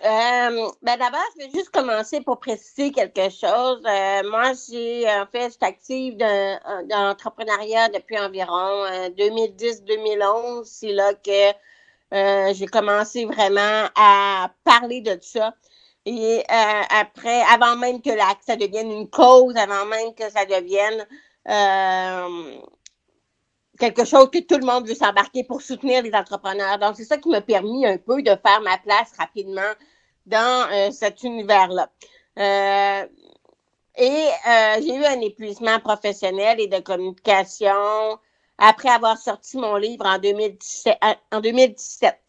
ben 0.01 0.97
d'abord, 0.97 1.21
je 1.37 1.45
vais 1.45 1.51
juste 1.53 1.69
commencer 1.69 2.19
pour 2.21 2.39
préciser 2.39 2.91
quelque 2.91 3.29
chose. 3.29 3.79
moi, 3.83 4.51
j'ai 4.67 5.07
en 5.07 5.27
fait, 5.31 5.45
je 5.45 5.49
suis 5.49 5.57
active 5.61 6.17
dans, 6.17 6.59
dans 6.89 7.03
l'entrepreneuriat 7.09 7.89
depuis 7.89 8.17
environ 8.17 8.87
2010-2011. 9.15 10.63
C'est 10.65 10.93
là 10.93 11.13
que 11.13 12.53
j'ai 12.53 12.65
commencé 12.65 13.25
vraiment 13.25 13.87
à 13.95 14.51
parler 14.63 15.01
de 15.01 15.15
ça. 15.21 15.53
Et 16.05 16.43
euh, 16.51 16.81
après, 16.89 17.41
avant 17.43 17.77
même 17.77 18.01
que 18.01 18.09
ça 18.45 18.55
devienne 18.57 18.91
une 18.91 19.09
cause, 19.09 19.55
avant 19.55 19.85
même 19.85 20.13
que 20.13 20.29
ça 20.29 20.45
devienne 20.45 21.07
euh, 21.47 22.61
quelque 23.79 24.03
chose 24.03 24.29
que 24.29 24.39
tout 24.39 24.57
le 24.57 24.65
monde 24.65 24.87
veut 24.87 24.95
s'embarquer 24.95 25.45
pour 25.45 25.61
soutenir 25.61 26.03
les 26.03 26.13
entrepreneurs. 26.13 26.77
Donc, 26.77 26.97
c'est 26.97 27.05
ça 27.05 27.17
qui 27.17 27.29
m'a 27.29 27.41
permis 27.41 27.85
un 27.85 27.97
peu 27.97 28.21
de 28.21 28.31
faire 28.31 28.61
ma 28.61 28.77
place 28.79 29.13
rapidement 29.17 29.61
dans 30.25 30.69
euh, 30.71 30.91
cet 30.91 31.23
univers-là. 31.23 31.89
et 33.95 34.27
j'ai 34.81 34.95
eu 34.95 35.05
un 35.05 35.21
épuisement 35.21 35.79
professionnel 35.79 36.59
et 36.59 36.67
de 36.67 36.79
communication 36.79 38.19
après 38.57 38.89
avoir 38.89 39.17
sorti 39.17 39.57
mon 39.57 39.77
livre 39.77 40.05
en 40.05 40.19
2017. 40.19 40.97
En 41.31 41.39
2017. 41.39 42.19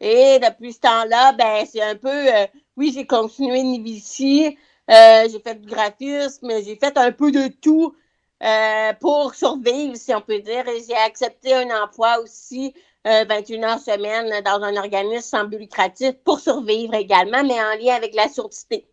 Et 0.00 0.38
depuis 0.38 0.72
ce 0.72 0.80
temps-là, 0.80 1.32
ben, 1.32 1.66
c'est 1.66 1.82
un 1.82 1.96
peu 1.96 2.28
oui, 2.76 2.92
j'ai 2.94 3.06
continué 3.06 3.60
ici 3.60 4.58
Euh, 4.90 5.28
j'ai 5.30 5.40
fait 5.40 5.54
du 5.54 5.66
graphisme, 5.66 6.50
j'ai 6.62 6.76
fait 6.76 6.98
un 6.98 7.10
peu 7.12 7.30
de 7.32 7.48
tout 7.48 7.96
euh, 8.42 8.92
pour 9.00 9.34
survivre, 9.34 9.96
si 9.96 10.14
on 10.14 10.20
peut 10.20 10.40
dire. 10.40 10.68
Et 10.68 10.82
j'ai 10.86 10.96
accepté 10.96 11.54
un 11.54 11.82
emploi 11.82 12.18
aussi, 12.20 12.74
21 13.04 13.62
heures 13.64 13.80
semaine, 13.80 14.42
dans 14.44 14.62
un 14.62 14.76
organisme 14.76 15.22
sans 15.38 15.44
but 15.44 15.58
lucratif 15.58 16.12
pour 16.24 16.40
survivre 16.40 16.94
également, 16.94 17.42
mais 17.44 17.60
en 17.62 17.76
lien 17.78 17.94
avec 17.94 18.14
la 18.14 18.28
surdité. 18.28 18.86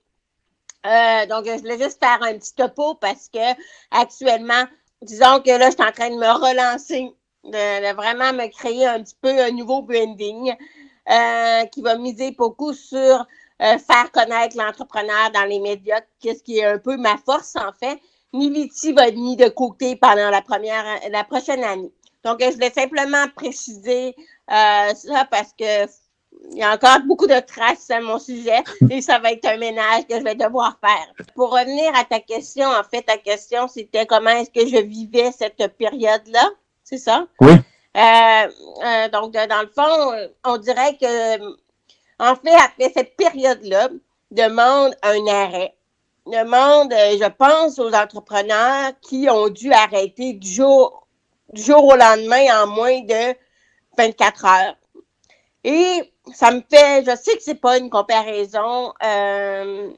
donc, 1.30 1.46
je 1.46 1.60
voulais 1.60 1.78
juste 1.80 2.00
faire 2.00 2.22
un 2.24 2.38
petit 2.38 2.56
topo 2.56 2.96
parce 2.96 3.30
que 3.30 3.54
actuellement, 3.92 4.66
disons 5.02 5.42
que 5.42 5.52
là, 5.52 5.70
je 5.70 5.76
suis 5.76 5.84
en 5.84 5.92
train 5.92 6.10
de 6.10 6.16
me 6.16 6.32
relancer, 6.32 7.12
de, 7.44 7.94
vraiment 7.96 8.34
me 8.34 8.48
créer 8.50 8.86
un 8.86 9.02
petit 9.04 9.18
peu 9.22 9.30
un 9.30 9.52
nouveau 9.52 9.82
branding 9.82 10.56
euh, 11.10 11.66
qui 11.66 11.82
va 11.82 11.98
miser 11.98 12.32
beaucoup 12.32 12.74
sur 12.74 13.26
euh, 13.62 13.78
faire 13.78 14.12
connaître 14.12 14.58
l'entrepreneur 14.58 15.32
dans 15.34 15.46
les 15.46 15.60
médias, 15.60 16.02
qu'est-ce 16.20 16.44
qui 16.44 16.60
est 16.60 16.66
un 16.66 16.78
peu 16.78 16.98
ma 16.98 17.18
force 17.18 17.56
en 17.56 17.72
fait. 17.80 18.00
Niviti 18.34 18.94
va 18.94 19.10
être 19.10 19.18
mis 19.18 19.36
de 19.36 19.50
côté 19.50 19.96
pendant 19.96 20.30
la 20.30 20.42
première, 20.42 20.86
la 21.10 21.24
prochaine 21.24 21.64
année. 21.64 21.92
Donc, 22.24 22.42
je 22.42 22.52
voulais 22.52 22.72
simplement 22.72 23.26
préciser 23.36 24.16
euh, 24.52 24.94
ça 24.94 25.26
parce 25.30 25.54
que 25.58 25.88
il 26.52 26.58
y 26.58 26.64
a 26.64 26.74
encore 26.74 27.02
beaucoup 27.06 27.28
de 27.28 27.40
traces 27.40 27.92
à 27.92 28.00
mon 28.00 28.18
sujet 28.18 28.64
et 28.90 29.02
ça 29.02 29.20
va 29.20 29.32
être 29.32 29.46
un 29.46 29.58
ménage 29.58 30.08
que 30.08 30.18
je 30.18 30.24
vais 30.24 30.36
devoir 30.36 30.80
faire. 30.80 31.26
Pour 31.36 31.52
revenir 31.52 31.94
à 31.96 32.06
ta 32.06 32.20
question, 32.20 32.66
en 32.66 32.84
fait, 32.84 33.04
ta 33.04 33.18
question, 33.18 33.68
c'était 33.68 34.06
comment 34.06 34.32
est-ce 34.32 34.50
que 34.50 34.66
je 34.66 34.82
vivais 34.82 35.32
cette 35.32 35.76
période-là, 35.78 36.50
c'est 36.84 36.98
ça? 36.98 37.28
Oui. 37.42 37.52
Euh, 37.98 38.48
euh, 38.86 39.10
donc, 39.10 39.34
dans 39.34 39.62
le 39.62 39.68
fond, 39.68 40.30
on 40.46 40.58
dirait 40.58 40.98
que, 40.98 41.38
en 42.22 42.36
fait, 42.36 42.54
après 42.54 42.92
cette 42.96 43.18
période-là, 43.18 43.90
demande 44.30 44.96
un 45.02 45.26
arrêt. 45.28 45.76
Demande, 46.28 46.94
euh, 46.94 47.18
je 47.20 47.28
pense 47.30 47.80
aux 47.80 47.92
entrepreneurs 47.94 48.92
qui 49.02 49.28
ont 49.28 49.50
dû 49.50 49.74
arrêter 49.74 50.34
du 50.34 50.48
jour, 50.48 51.08
au 51.52 51.96
lendemain 51.96 52.64
en 52.64 52.68
moins 52.68 53.02
de 53.02 53.36
24 53.98 54.46
heures. 54.46 54.76
Et 55.64 56.14
ça 56.32 56.52
me 56.52 56.62
fait, 56.70 57.04
je 57.04 57.16
sais 57.16 57.36
que 57.36 57.42
c'est 57.42 57.56
pas 57.56 57.80
une 57.80 57.90
comparaison, 57.90 58.94
euh, 59.04 59.90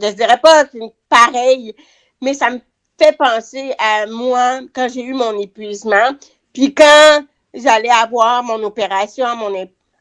je 0.00 0.08
dirais 0.10 0.40
pas 0.40 0.66
une 0.72 0.90
pareille, 1.08 1.74
mais 2.22 2.34
ça 2.34 2.50
me 2.50 2.60
fait 2.96 3.16
penser 3.16 3.74
à 3.78 4.06
moi 4.06 4.60
quand 4.72 4.88
j'ai 4.88 5.02
eu 5.02 5.14
mon 5.14 5.36
épuisement, 5.40 6.12
puis 6.52 6.72
quand 6.72 7.24
j'allais 7.52 7.90
avoir 7.90 8.44
mon 8.44 8.62
opération, 8.62 9.34
mon 9.34 9.52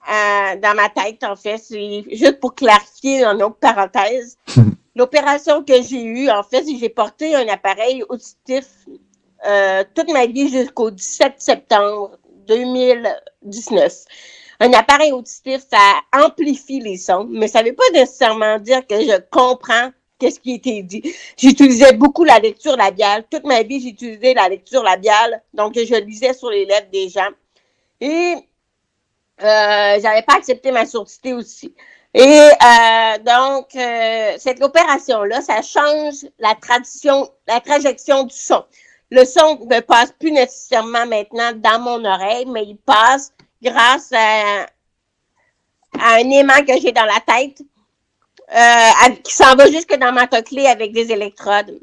euh, 0.10 0.56
dans 0.58 0.76
ma 0.76 0.90
tête 0.90 1.24
en 1.24 1.36
fait, 1.36 1.58
c'est 1.58 2.04
juste 2.12 2.40
pour 2.40 2.56
clarifier 2.56 3.26
en 3.26 3.40
autre 3.40 3.58
parenthèse. 3.58 4.38
L'opération 4.96 5.64
que 5.64 5.82
j'ai 5.82 6.04
eue, 6.04 6.30
en 6.30 6.44
fait, 6.44 6.66
j'ai 6.80 6.90
porté 6.90 7.36
un 7.36 7.48
appareil 7.48 8.04
auditif 8.10 8.66
euh, 9.46 9.84
toute 9.96 10.12
ma 10.12 10.26
vie 10.26 10.50
jusqu'au 10.50 10.92
17 10.92 11.34
septembre 11.38 12.18
2019 12.48 14.06
un 14.60 14.72
appareil 14.74 15.12
auditif, 15.12 15.62
ça 15.70 16.00
amplifie 16.14 16.80
les 16.80 16.98
sons, 16.98 17.28
mais 17.30 17.48
ça 17.48 17.62
ne 17.62 17.70
veut 17.70 17.76
pas 17.76 17.90
nécessairement 17.92 18.60
dire 18.60 18.86
que 18.88 18.96
je 18.96 19.20
comprends 19.30 19.92
qu'est-ce 20.20 20.40
qui 20.40 20.54
était 20.54 20.84
dit. 20.84 21.02
J'utilisais 21.38 21.94
beaucoup 21.94 22.24
la 22.24 22.40
lecture 22.40 22.78
labiale. 22.78 23.26
Toute 23.30 23.44
ma 23.44 23.64
vie, 23.64 23.82
j'utilisais 23.82 24.34
la 24.34 24.48
lecture 24.48 24.84
labiale. 24.84 25.42
Donc, 25.54 25.74
je 25.76 25.96
lisais 25.96 26.34
sur 26.34 26.50
les 26.50 26.66
lèvres 26.66 26.88
des 26.94 27.10
gens. 27.10 27.30
Et 28.00 28.36
euh, 29.42 30.00
j'avais 30.02 30.22
pas 30.22 30.36
accepté 30.36 30.72
ma 30.72 30.86
surdité 30.86 31.34
aussi. 31.34 31.74
Et 32.14 32.22
euh, 32.22 33.18
donc, 33.20 33.76
euh, 33.76 34.36
cette 34.38 34.62
opération-là, 34.62 35.42
ça 35.42 35.62
change 35.64 36.26
la 36.38 36.54
tradition, 36.54 37.30
la 37.48 37.60
trajection 37.60 38.24
du 38.24 38.36
son. 38.36 38.64
Le 39.10 39.26
son 39.26 39.66
ne 39.66 39.80
passe 39.80 40.12
plus 40.20 40.32
nécessairement 40.32 41.08
maintenant 41.08 41.52
dans 41.56 41.80
mon 41.80 42.06
oreille, 42.06 42.46
mais 42.46 42.66
il 42.66 42.78
passe 42.78 43.34
grâce 43.62 44.12
à, 44.14 44.68
un 46.00 46.30
aimant 46.30 46.64
que 46.66 46.80
j'ai 46.80 46.92
dans 46.92 47.06
la 47.06 47.20
tête 47.26 47.62
euh, 48.56 49.16
qui 49.24 49.34
s'en 49.34 49.56
va 49.56 49.70
jusque 49.72 49.96
dans 49.96 50.12
ma 50.12 50.28
cochlée 50.28 50.68
avec 50.68 50.92
des 50.92 51.12
électrodes. 51.12 51.80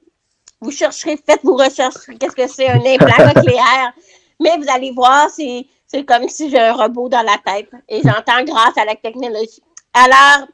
Vous 0.60 0.70
chercherez, 0.70 1.16
faites 1.16 1.42
vos 1.42 1.56
recherches 1.56 2.06
qu'est-ce 2.18 2.36
que 2.36 2.46
c'est 2.46 2.68
un 2.68 2.84
implant 2.84 3.32
cochléaire. 3.34 3.92
Mais 4.40 4.56
vous 4.56 4.70
allez 4.70 4.92
voir, 4.92 5.28
c'est, 5.30 5.66
c'est 5.90 6.04
comme 6.04 6.28
si 6.28 6.50
j'ai 6.50 6.60
un 6.60 6.72
robot 6.72 7.08
dans 7.08 7.22
la 7.22 7.36
tête 7.44 7.70
et 7.88 8.00
j'entends 8.02 8.44
grâce 8.44 8.78
à 8.78 8.84
la 8.84 8.94
technologie. 8.94 9.62
Alors, 9.92 10.46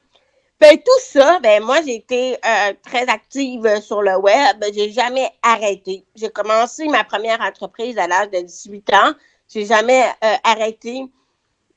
ben, 0.59 0.79
tout 0.79 1.01
ça, 1.01 1.39
ben, 1.41 1.63
moi, 1.63 1.83
j'ai 1.85 1.97
été 1.97 2.35
euh, 2.37 2.73
très 2.83 3.07
active 3.09 3.81
sur 3.83 4.01
le 4.01 4.17
web. 4.17 4.65
J'ai 4.75 4.91
jamais 4.91 5.29
arrêté. 5.43 6.07
J'ai 6.15 6.31
commencé 6.31 6.89
ma 6.89 7.05
première 7.05 7.43
entreprise 7.43 7.99
à 7.99 8.07
l'âge 8.07 8.31
de 8.31 8.41
18 8.41 8.95
ans. 8.95 9.13
J'ai 9.53 9.67
jamais 9.67 10.05
euh, 10.25 10.35
arrêté. 10.43 11.05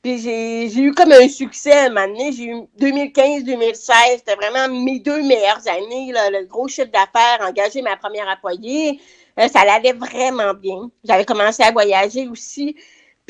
Puis 0.02 0.18
j'ai 0.18 0.80
eu 0.80 0.92
comme 0.92 1.12
un 1.12 1.28
succès 1.28 1.72
à 1.72 1.84
un 1.84 1.88
moment 1.90 2.08
donné. 2.08 2.32
J'ai 2.32 2.44
eu 2.44 2.62
2015-2016, 2.78 3.92
c'était 4.16 4.36
vraiment 4.36 4.74
mes 4.74 5.00
deux 5.00 5.22
meilleures 5.22 5.68
années. 5.68 6.12
Le 6.14 6.46
gros 6.46 6.66
chiffre 6.66 6.90
d'affaires, 6.90 7.46
engager 7.46 7.82
ma 7.82 7.98
première 7.98 8.26
employée. 8.26 8.98
Euh, 9.38 9.48
ça 9.48 9.60
allait 9.60 9.92
vraiment 9.92 10.54
bien. 10.54 10.90
J'avais 11.04 11.26
commencé 11.26 11.62
à 11.62 11.70
voyager 11.70 12.26
aussi. 12.28 12.74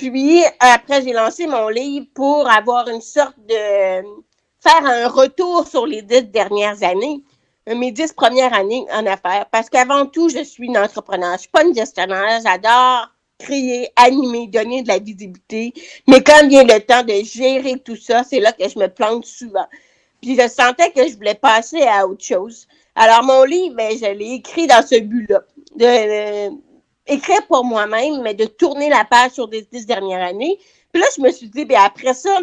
Puis 0.00 0.42
après, 0.60 1.02
j'ai 1.02 1.12
lancé 1.12 1.46
mon 1.46 1.68
livre 1.68 2.06
pour 2.14 2.50
avoir 2.50 2.88
une 2.88 3.02
sorte 3.02 3.36
de 3.46 4.02
faire 4.58 4.86
un 4.86 5.08
retour 5.08 5.66
sur 5.68 5.86
les 5.86 6.00
dix 6.00 6.22
dernières 6.22 6.82
années, 6.82 7.22
euh, 7.68 7.74
mes 7.74 7.92
dix 7.92 8.10
premières 8.14 8.54
années 8.54 8.86
en 8.94 9.04
affaires. 9.04 9.44
Parce 9.52 9.68
qu'avant 9.68 10.06
tout, 10.06 10.30
je 10.30 10.42
suis 10.42 10.68
une 10.68 10.78
entrepreneur. 10.78 11.34
Je 11.34 11.40
suis 11.40 11.50
pas 11.50 11.64
une 11.64 11.74
gestionnaire. 11.74 12.40
J'adore 12.42 13.08
créer, 13.38 13.90
animer, 13.96 14.46
donner 14.46 14.82
de 14.82 14.88
la 14.88 14.98
visibilité. 14.98 15.74
Mais 16.08 16.22
quand 16.22 16.48
vient 16.48 16.64
le 16.64 16.80
temps 16.80 17.02
de 17.02 17.22
gérer 17.22 17.78
tout 17.78 17.96
ça, 17.96 18.24
c'est 18.24 18.40
là 18.40 18.52
que 18.52 18.66
je 18.66 18.78
me 18.78 18.86
plante 18.86 19.26
souvent. 19.26 19.66
Puis 20.22 20.34
je 20.34 20.48
sentais 20.48 20.92
que 20.92 21.06
je 21.06 21.14
voulais 21.14 21.34
passer 21.34 21.82
à 21.82 22.06
autre 22.06 22.24
chose. 22.24 22.66
Alors 22.94 23.22
mon 23.22 23.44
livre, 23.44 23.76
ben, 23.76 23.92
je 23.92 24.10
l'ai 24.14 24.32
écrit 24.36 24.66
dans 24.66 24.82
ce 24.82 24.98
but-là. 24.98 25.42
De, 25.76 26.69
écrire 27.10 27.46
pour 27.46 27.64
moi-même, 27.64 28.22
mais 28.22 28.34
de 28.34 28.46
tourner 28.46 28.88
la 28.88 29.04
page 29.04 29.32
sur 29.32 29.48
les 29.48 29.62
dix 29.62 29.86
dernières 29.86 30.26
années. 30.26 30.58
Puis 30.92 31.02
là, 31.02 31.08
je 31.16 31.22
me 31.22 31.30
suis 31.30 31.48
dit, 31.48 31.64
ben 31.64 31.80
après 31.84 32.14
ça, 32.14 32.38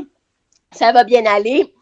ça 0.72 0.92
va 0.92 1.04
bien 1.04 1.26
aller. 1.26 1.74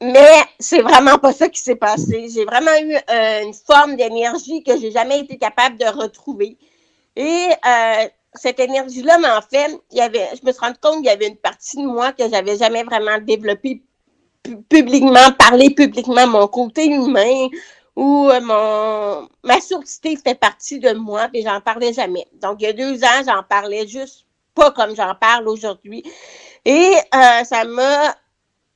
Mais 0.00 0.42
c'est 0.58 0.80
vraiment 0.80 1.18
pas 1.18 1.32
ça 1.32 1.48
qui 1.48 1.60
s'est 1.60 1.76
passé. 1.76 2.28
J'ai 2.32 2.44
vraiment 2.44 2.76
eu 2.82 2.94
euh, 2.94 3.42
une 3.42 3.54
forme 3.54 3.96
d'énergie 3.96 4.62
que 4.62 4.78
j'ai 4.78 4.90
jamais 4.90 5.20
été 5.20 5.38
capable 5.38 5.76
de 5.76 5.86
retrouver. 5.86 6.56
Et 7.16 7.48
euh, 7.66 8.08
cette 8.34 8.60
énergie-là, 8.60 9.18
mais 9.18 9.30
en 9.30 9.42
fait, 9.42 9.78
il 9.90 9.98
y 9.98 10.00
avait, 10.00 10.28
je 10.40 10.46
me 10.46 10.52
suis 10.52 10.60
rendu 10.60 10.78
compte 10.80 10.96
qu'il 10.96 11.06
y 11.06 11.10
avait 11.10 11.28
une 11.28 11.36
partie 11.36 11.78
de 11.78 11.86
moi 11.86 12.12
que 12.12 12.28
j'avais 12.28 12.56
jamais 12.56 12.84
vraiment 12.84 13.18
développée 13.18 13.82
publiquement, 14.68 15.32
parler 15.38 15.70
publiquement, 15.70 16.26
mon 16.26 16.46
côté 16.46 16.86
humain 16.86 17.48
ou 17.96 18.28
euh, 18.30 18.40
mon 18.40 19.28
ma 19.42 19.60
surdité 19.60 20.16
fait 20.16 20.34
partie 20.34 20.78
de 20.78 20.92
moi, 20.92 21.28
mais 21.32 21.42
j'en 21.42 21.60
parlais 21.60 21.92
jamais. 21.92 22.26
Donc, 22.34 22.58
il 22.60 22.64
y 22.64 22.66
a 22.66 22.72
deux 22.72 23.02
ans, 23.02 23.22
j'en 23.26 23.42
parlais 23.42 23.86
juste 23.86 24.26
pas 24.54 24.70
comme 24.70 24.94
j'en 24.94 25.14
parle 25.14 25.48
aujourd'hui. 25.48 26.04
Et 26.64 26.94
euh, 27.14 27.44
ça 27.44 27.64
m'a 27.64 28.14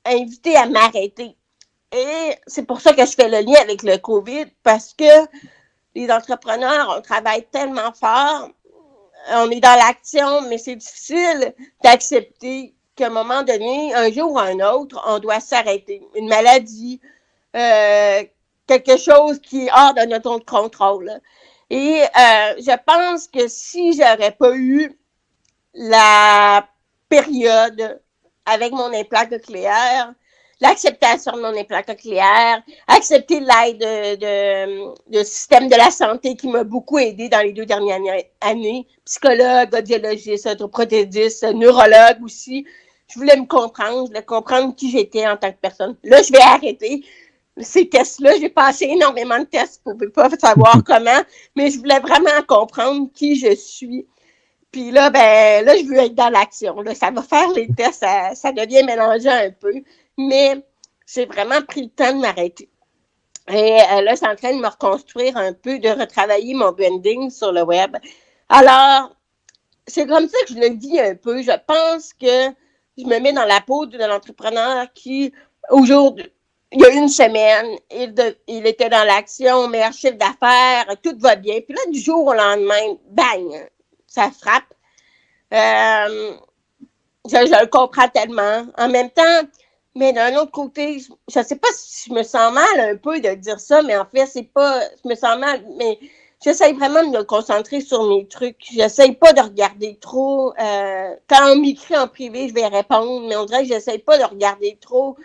invité 0.06 0.56
à 0.56 0.66
m'arrêter. 0.66 1.36
Et 1.92 2.36
c'est 2.46 2.64
pour 2.64 2.80
ça 2.80 2.92
que 2.92 3.04
je 3.04 3.12
fais 3.12 3.28
le 3.28 3.40
lien 3.44 3.60
avec 3.60 3.82
le 3.82 3.98
COVID, 3.98 4.46
parce 4.62 4.94
que 4.94 5.26
les 5.94 6.10
entrepreneurs, 6.10 6.94
on 6.96 7.02
travaille 7.02 7.44
tellement 7.50 7.92
fort, 7.92 8.48
on 9.32 9.50
est 9.50 9.60
dans 9.60 9.76
l'action, 9.76 10.42
mais 10.42 10.58
c'est 10.58 10.76
difficile 10.76 11.54
d'accepter 11.82 12.74
qu'à 12.94 13.08
un 13.08 13.10
moment 13.10 13.42
donné, 13.42 13.92
un 13.94 14.10
jour 14.10 14.32
ou 14.32 14.38
un 14.38 14.60
autre, 14.60 15.02
on 15.06 15.18
doit 15.18 15.40
s'arrêter. 15.40 16.02
Une 16.14 16.28
maladie, 16.28 17.00
euh, 17.56 18.22
quelque 18.70 18.96
chose 18.96 19.40
qui 19.40 19.66
est 19.66 19.70
hors 19.72 19.94
de 19.94 20.06
notre 20.08 20.38
contrôle. 20.44 21.10
Et 21.70 22.02
euh, 22.02 22.54
je 22.58 22.76
pense 22.86 23.26
que 23.26 23.48
si 23.48 23.92
j'aurais 23.94 24.32
pas 24.32 24.54
eu 24.54 24.96
la 25.74 26.68
période 27.08 28.00
avec 28.46 28.72
mon 28.72 28.92
implant 28.92 29.26
cochléaire, 29.26 30.12
l'acceptation 30.60 31.32
de 31.32 31.40
mon 31.40 31.56
implant 31.56 31.82
cochléaire, 31.82 32.62
accepter 32.86 33.40
l'aide 33.40 34.20
de, 34.20 35.22
système 35.24 35.68
de 35.68 35.76
la 35.76 35.90
santé 35.90 36.36
qui 36.36 36.48
m'a 36.48 36.64
beaucoup 36.64 36.98
aidé 36.98 37.28
dans 37.28 37.40
les 37.40 37.52
deux 37.52 37.66
dernières 37.66 38.00
années, 38.40 38.86
psychologue, 39.04 39.74
audiologiste, 39.74 40.46
orthoprothésiste, 40.46 41.44
neurologue 41.54 42.22
aussi. 42.24 42.66
Je 43.08 43.18
voulais 43.18 43.36
me 43.36 43.46
comprendre, 43.46 44.06
je 44.06 44.08
voulais 44.08 44.24
comprendre 44.24 44.74
qui 44.76 44.90
j'étais 44.90 45.26
en 45.26 45.36
tant 45.36 45.50
que 45.50 45.58
personne. 45.60 45.96
Là, 46.04 46.22
je 46.22 46.32
vais 46.32 46.40
arrêter 46.40 47.04
ces 47.62 47.88
tests-là. 47.88 48.32
J'ai 48.40 48.48
passé 48.48 48.86
énormément 48.86 49.38
de 49.38 49.44
tests 49.44 49.82
pour 49.82 49.94
ne 49.94 50.06
pas 50.06 50.30
savoir 50.30 50.82
comment, 50.86 51.22
mais 51.56 51.70
je 51.70 51.78
voulais 51.78 52.00
vraiment 52.00 52.30
comprendre 52.46 53.08
qui 53.14 53.36
je 53.36 53.54
suis. 53.54 54.06
Puis 54.72 54.90
là, 54.92 55.10
ben, 55.10 55.64
là, 55.64 55.76
je 55.76 55.84
veux 55.84 55.96
être 55.96 56.14
dans 56.14 56.30
l'action. 56.30 56.80
Là, 56.82 56.94
ça 56.94 57.10
va 57.10 57.22
faire 57.22 57.50
les 57.52 57.68
tests, 57.68 58.00
ça, 58.00 58.34
ça 58.34 58.52
devient 58.52 58.84
mélangé 58.84 59.28
un 59.28 59.50
peu 59.50 59.72
mais 60.28 60.64
j'ai 61.06 61.26
vraiment 61.26 61.62
pris 61.62 61.82
le 61.82 61.88
temps 61.88 62.12
de 62.14 62.20
m'arrêter. 62.20 62.68
Et 63.48 63.78
là, 63.78 64.10
je 64.10 64.16
suis 64.16 64.26
en 64.26 64.36
train 64.36 64.54
de 64.54 64.60
me 64.60 64.68
reconstruire 64.68 65.36
un 65.36 65.52
peu, 65.52 65.78
de 65.78 65.88
retravailler 65.88 66.54
mon 66.54 66.72
branding 66.72 67.30
sur 67.30 67.52
le 67.52 67.62
web. 67.62 67.96
Alors, 68.48 69.16
c'est 69.86 70.06
comme 70.06 70.28
ça 70.28 70.38
que 70.46 70.54
je 70.54 70.60
le 70.60 70.76
vis 70.76 71.00
un 71.00 71.16
peu. 71.16 71.42
Je 71.42 71.56
pense 71.66 72.12
que 72.12 72.54
je 72.96 73.04
me 73.04 73.18
mets 73.18 73.32
dans 73.32 73.46
la 73.46 73.60
peau 73.60 73.86
de 73.86 73.98
l'entrepreneur 73.98 74.92
qui, 74.92 75.32
aujourd'hui, 75.70 76.30
il 76.72 76.80
y 76.80 76.84
a 76.84 76.90
une 76.90 77.08
semaine, 77.08 77.78
il, 77.90 78.66
était 78.66 78.88
dans 78.88 79.04
l'action, 79.04 79.66
meilleur 79.68 79.92
chiffre 79.92 80.16
d'affaires, 80.16 80.86
tout 81.02 81.16
va 81.18 81.34
bien. 81.34 81.60
Puis 81.60 81.74
là, 81.74 81.80
du 81.90 81.98
jour 82.00 82.24
au 82.24 82.32
lendemain, 82.32 82.96
bang, 83.08 83.68
ça 84.06 84.30
frappe. 84.30 84.72
Euh, 85.52 86.32
je, 87.28 87.36
le 87.36 87.66
comprends 87.66 88.08
tellement. 88.08 88.66
En 88.78 88.88
même 88.88 89.10
temps, 89.10 89.42
mais 89.96 90.12
d'un 90.12 90.36
autre 90.36 90.52
côté, 90.52 91.00
je 91.00 91.38
ne 91.38 91.44
sais 91.44 91.56
pas 91.56 91.68
si 91.74 92.08
je 92.08 92.14
me 92.14 92.22
sens 92.22 92.52
mal 92.52 92.80
un 92.80 92.96
peu 92.96 93.18
de 93.20 93.34
dire 93.34 93.58
ça, 93.58 93.82
mais 93.82 93.96
en 93.96 94.06
fait, 94.06 94.26
c'est 94.26 94.44
pas. 94.44 94.80
Je 95.02 95.08
me 95.08 95.16
sens 95.16 95.38
mal, 95.38 95.64
mais 95.76 95.98
j'essaye 96.44 96.74
vraiment 96.74 97.02
de 97.02 97.18
me 97.18 97.24
concentrer 97.24 97.80
sur 97.80 98.04
mes 98.04 98.28
trucs. 98.28 98.64
J'essaye 98.72 99.16
pas 99.16 99.32
de 99.32 99.40
regarder 99.40 99.96
trop. 100.00 100.52
Euh, 100.60 101.16
quand 101.28 101.52
on 101.52 101.56
m'écrit 101.56 101.96
en 101.96 102.06
privé, 102.06 102.48
je 102.48 102.54
vais 102.54 102.68
répondre, 102.68 103.26
mais 103.28 103.34
on 103.34 103.44
dirait 103.44 103.62
que 103.62 103.68
j'essaye 103.68 103.98
pas 103.98 104.18
de 104.18 104.24
regarder 104.24 104.78
trop 104.80 105.16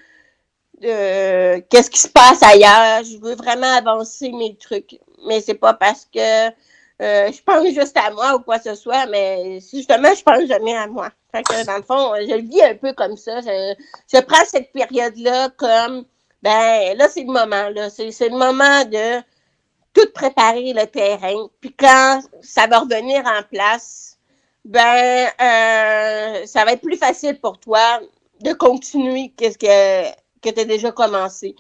de 0.82 1.60
qu'est-ce 1.70 1.90
qui 1.90 2.00
se 2.00 2.10
passe 2.10 2.42
ailleurs? 2.44 3.04
Je 3.04 3.18
veux 3.18 3.36
vraiment 3.36 3.74
avancer 3.76 4.32
mes 4.32 4.56
trucs. 4.56 5.00
Mais 5.28 5.42
c'est 5.42 5.56
pas 5.56 5.74
parce 5.74 6.06
que 6.14 6.48
euh, 7.02 7.30
je 7.32 7.42
pense 7.44 7.68
juste 7.68 7.98
à 7.98 8.12
moi 8.12 8.36
ou 8.36 8.40
quoi 8.40 8.58
que 8.58 8.66
ce 8.70 8.76
soit, 8.76 9.06
mais 9.08 9.60
justement, 9.60 10.14
je 10.16 10.24
pense 10.24 10.46
jamais 10.48 10.76
à 10.76 10.88
moi. 10.88 11.10
Fait 11.34 11.44
que, 11.44 11.66
dans 11.66 11.78
le 11.78 11.84
fond, 11.84 12.14
je 12.16 12.36
le 12.36 12.48
vis 12.48 12.62
un 12.64 12.76
peu 12.76 12.94
comme 12.94 13.18
ça. 13.18 13.42
Je, 13.42 13.76
je 14.14 14.22
prends 14.22 14.46
cette 14.46 14.72
période-là 14.72 15.50
comme, 15.58 16.06
ben, 16.42 16.98
là, 16.98 17.10
c'est 17.10 17.24
le 17.24 17.34
moment, 17.34 17.70
là. 17.70 17.90
C'est, 17.90 18.12
c'est 18.12 18.30
le 18.30 18.38
moment 18.38 18.86
de 18.86 19.22
tout 19.94 20.10
préparer 20.14 20.74
le 20.74 20.86
terrain. 20.86 21.48
Puis 21.60 21.74
quand 21.78 22.22
ça 22.42 22.68
va 22.68 22.80
revenir 22.80 23.24
en 23.26 23.44
place, 23.44 24.18
ben, 24.64 25.28
euh, 25.42 26.46
ça 26.46 26.66
va 26.66 26.74
être 26.74 26.82
plus 26.82 26.98
facile 26.98 27.40
pour 27.40 27.60
toi 27.60 28.00
de 28.42 28.54
continuer 28.54 29.34
qu'est-ce 29.36 29.58
que, 29.58 30.16
que 30.46 30.60
tu 30.60 30.66
déjà 30.66 30.92
commencé. 30.92 31.56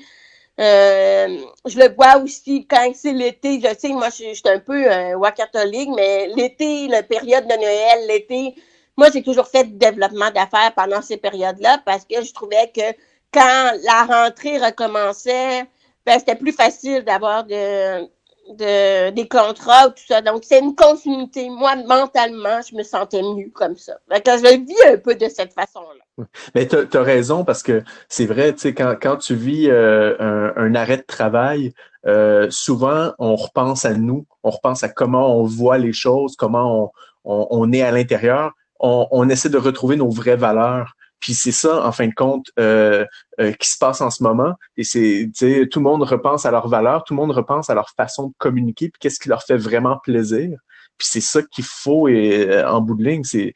Euh, 0.60 1.38
je 1.66 1.78
le 1.78 1.94
vois 1.94 2.18
aussi 2.18 2.66
quand 2.66 2.92
c'est 2.94 3.12
l'été. 3.12 3.60
Je 3.60 3.78
sais, 3.78 3.90
moi, 3.90 4.10
je, 4.10 4.34
suis 4.34 4.42
un 4.46 4.60
peu 4.60 4.90
un 4.90 5.20
euh, 5.22 5.32
catholique, 5.32 5.90
mais 5.96 6.28
l'été, 6.36 6.88
la 6.88 7.04
période 7.04 7.46
de 7.46 7.56
Noël, 7.56 8.08
l'été, 8.08 8.56
moi, 8.98 9.10
j'ai 9.12 9.24
toujours 9.24 9.48
fait 9.48 9.66
du 9.66 9.74
développement 9.78 10.32
d'affaires 10.32 10.74
pendant 10.76 11.02
ces 11.02 11.18
périodes-là 11.18 11.82
parce 11.86 12.06
que 12.06 12.24
je 12.24 12.34
trouvais 12.34 12.72
que 12.74 12.96
quand 13.34 13.72
la 13.84 14.06
rentrée 14.06 14.58
recommençait, 14.58 15.66
ben, 16.06 16.20
c'était 16.20 16.36
plus 16.36 16.54
facile 16.54 17.04
d'avoir 17.04 17.44
de, 17.44 18.08
de, 18.54 19.10
des 19.12 19.28
contrats, 19.28 19.90
tout 19.90 20.04
ça. 20.08 20.22
Donc, 20.22 20.44
c'est 20.44 20.60
une 20.60 20.76
continuité. 20.76 21.50
Moi, 21.50 21.76
mentalement, 21.88 22.62
je 22.70 22.76
me 22.76 22.84
sentais 22.84 23.22
mieux 23.22 23.50
comme 23.54 23.76
ça. 23.76 23.94
Quand 24.10 24.38
je 24.38 24.44
le 24.44 24.66
vis 24.66 24.94
un 24.94 24.98
peu 24.98 25.16
de 25.16 25.28
cette 25.30 25.54
façon-là. 25.54 26.26
Mais 26.54 26.68
tu 26.68 26.76
as, 26.76 27.04
raison 27.04 27.44
parce 27.44 27.64
que 27.64 27.84
c'est 28.08 28.26
vrai, 28.26 28.54
tu 28.54 28.60
sais, 28.60 28.74
quand, 28.74 28.96
quand 29.02 29.18
tu 29.18 29.36
vis 29.36 29.70
euh, 29.70 30.52
un, 30.56 30.76
arrêt 30.76 30.98
de 30.98 31.04
travail, 31.04 31.74
euh, 32.06 32.48
souvent, 32.50 33.12
on 33.20 33.36
repense 33.36 33.86
à 33.86 33.94
nous, 33.94 34.26
on 34.44 34.52
repense 34.52 34.84
à 34.84 34.90
comment 34.90 35.38
on 35.38 35.44
voit 35.44 35.78
les 35.78 35.94
choses, 35.94 36.36
comment 36.36 36.92
on, 37.26 37.48
on, 37.50 37.72
est 37.74 37.82
à 37.82 37.92
l'intérieur. 37.92 38.54
On, 38.80 39.30
essaie 39.30 39.50
de 39.50 39.58
retrouver 39.58 39.96
nos 39.96 40.10
vraies 40.10 40.36
valeurs. 40.36 40.95
Puis 41.20 41.34
c'est 41.34 41.52
ça, 41.52 41.86
en 41.86 41.92
fin 41.92 42.08
de 42.08 42.14
compte, 42.14 42.48
euh, 42.60 43.06
euh, 43.40 43.52
qui 43.54 43.70
se 43.70 43.78
passe 43.78 44.02
en 44.02 44.10
ce 44.10 44.24
moment. 44.24 44.54
Et 44.78 44.84
c'est, 44.84 45.30
tout 45.72 45.80
le 45.80 45.84
monde 45.84 46.04
repense 46.04 46.46
à 46.46 46.52
leurs 46.52 46.68
valeurs, 46.68 47.04
tout 47.04 47.14
le 47.14 47.18
monde 47.18 47.32
repense 47.32 47.70
à 47.70 47.74
leur 47.74 47.90
façon 47.90 48.28
de 48.28 48.34
communiquer, 48.38 48.90
puis 48.90 49.00
qu'est-ce 49.00 49.20
qui 49.20 49.30
leur 49.30 49.44
fait 49.44 49.58
vraiment 49.58 49.98
plaisir. 50.04 50.58
Puis 50.98 51.08
c'est 51.10 51.22
ça 51.22 51.42
qu'il 51.42 51.66
faut 51.66 52.08
et, 52.08 52.48
euh, 52.48 52.70
en 52.70 52.82
bout 52.82 52.96
de 52.96 53.04
ligne. 53.04 53.24
C'est, 53.24 53.54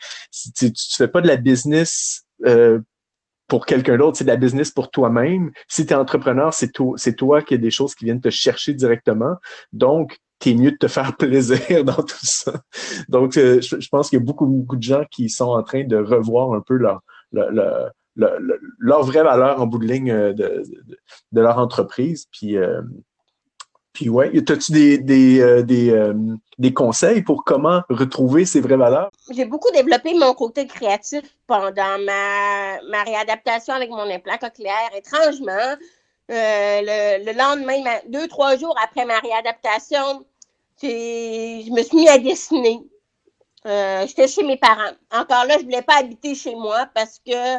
tu, 0.56 0.74
tu 0.74 0.96
fais 0.98 1.08
pas 1.08 1.22
de 1.22 1.28
la 1.28 1.38
business 1.38 2.24
euh, 2.46 2.80
pour 3.48 3.66
quelqu'un 3.66 3.98
d'autre, 3.98 4.18
c'est 4.18 4.24
de 4.24 4.30
la 4.30 4.36
business 4.36 4.72
pour 4.72 4.92
toi-même. 4.92 5.52
Si 5.68 5.86
tu 5.86 5.94
es 5.94 5.96
entrepreneur, 5.96 6.54
c'est 6.54 6.72
toi, 6.72 6.98
toi 7.18 7.42
qui 7.42 7.56
as 7.56 7.58
des 7.58 7.72
choses 7.72 7.96
qui 7.96 8.06
viennent 8.06 8.22
te 8.22 8.30
chercher 8.30 8.74
directement. 8.74 9.36
Donc, 9.74 10.20
t'es 10.38 10.54
mieux 10.54 10.72
de 10.72 10.78
te 10.78 10.88
faire 10.88 11.16
plaisir 11.18 11.84
dans 11.84 11.96
tout 11.96 12.16
ça. 12.22 12.62
Donc, 13.10 13.34
je, 13.34 13.60
je 13.60 13.90
pense 13.90 14.10
qu'il 14.10 14.20
y 14.20 14.22
a 14.22 14.26
beaucoup, 14.26 14.46
beaucoup 14.46 14.76
de 14.76 14.84
gens 14.84 15.04
qui 15.10 15.30
sont 15.30 15.50
en 15.50 15.64
train 15.64 15.84
de 15.84 15.98
revoir 15.98 16.54
un 16.54 16.62
peu 16.62 16.76
leur, 16.76 17.02
le, 17.32 17.92
le, 18.16 18.60
leur 18.80 19.04
vraie 19.04 19.24
valeur 19.24 19.62
en 19.62 19.68
bout 19.68 19.80
de 19.80 19.88
ligne 19.88 20.12
euh, 20.12 20.34
de, 20.34 20.64
de, 21.32 21.42
leur 21.42 21.58
entreprise. 21.58 22.28
Puis, 22.32 22.58
euh, 22.58 22.82
puis 23.94 24.10
ouais, 24.10 24.32
as-tu 24.36 24.72
des, 24.72 24.98
des, 24.98 25.42
euh, 25.42 25.64
des, 25.64 26.14
des, 26.58 26.74
conseils 26.74 27.22
pour 27.22 27.44
comment 27.44 27.82
retrouver 27.90 28.46
ces 28.46 28.62
vraies 28.62 28.78
valeurs? 28.78 29.10
J'ai 29.32 29.46
beaucoup 29.46 29.72
développé 29.72 30.14
mon 30.14 30.34
côté 30.34 30.68
créatif 30.68 31.24
pendant 31.48 31.98
ma, 32.06 32.82
ma 32.90 33.04
réadaptation 33.04 33.74
avec 33.74 33.90
mon 33.90 34.10
implant 34.10 34.38
cochléaire. 34.38 34.90
Étrangement, 34.96 35.76
le, 36.30 37.38
lendemain, 37.38 38.00
deux, 38.08 38.28
trois 38.28 38.56
jours 38.58 38.76
après 38.84 39.06
ma 39.06 39.20
réadaptation, 39.20 40.26
je 40.82 41.72
me 41.74 41.84
suis 41.84 41.98
mis 41.98 42.10
à 42.10 42.18
dessiner. 42.18 42.80
Euh, 43.66 44.08
j'étais 44.08 44.28
chez 44.28 44.44
mes 44.44 44.58
parents. 44.58 44.92
Encore 45.12 45.46
là, 45.46 45.58
je 45.58 45.64
voulais 45.64 45.82
pas 45.82 45.98
habiter 45.98 46.34
chez 46.36 46.56
moi 46.56 46.88
parce 46.94 47.20
que 47.20 47.58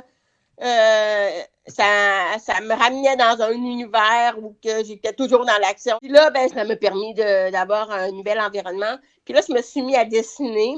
euh, 0.63 1.41
ça, 1.67 2.39
ça 2.39 2.61
me 2.63 2.75
ramenait 2.75 3.17
dans 3.17 3.41
un 3.43 3.53
univers 3.53 4.37
où 4.43 4.57
que 4.63 4.85
j'étais 4.85 5.13
toujours 5.13 5.45
dans 5.45 5.59
l'action. 5.61 5.97
Puis 6.01 6.11
là, 6.11 6.31
ben, 6.31 6.49
ça 6.49 6.65
m'a 6.65 6.77
permis 6.77 7.15
d'avoir 7.15 7.91
un 7.91 8.11
nouvel 8.13 8.41
environnement. 8.41 8.97
Puis 9.25 9.35
là, 9.35 9.43
je 9.47 9.53
me 9.53 9.61
suis 9.63 9.83
mis 9.83 9.97
à 9.97 10.05
dessiner. 10.05 10.77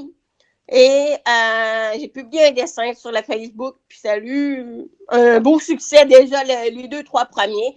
Et 0.69 1.15
euh, 1.27 1.91
j'ai 1.99 2.07
publié 2.07 2.47
un 2.47 2.51
dessin 2.51 2.93
sur 2.93 3.11
le 3.11 3.21
Facebook, 3.21 3.75
puis 3.89 3.99
ça 3.99 4.13
a 4.13 4.17
eu 4.17 4.87
un 5.09 5.41
beau 5.41 5.59
succès 5.59 6.05
déjà 6.05 6.43
les 6.43 6.87
deux, 6.87 7.03
trois 7.03 7.25
premiers. 7.25 7.75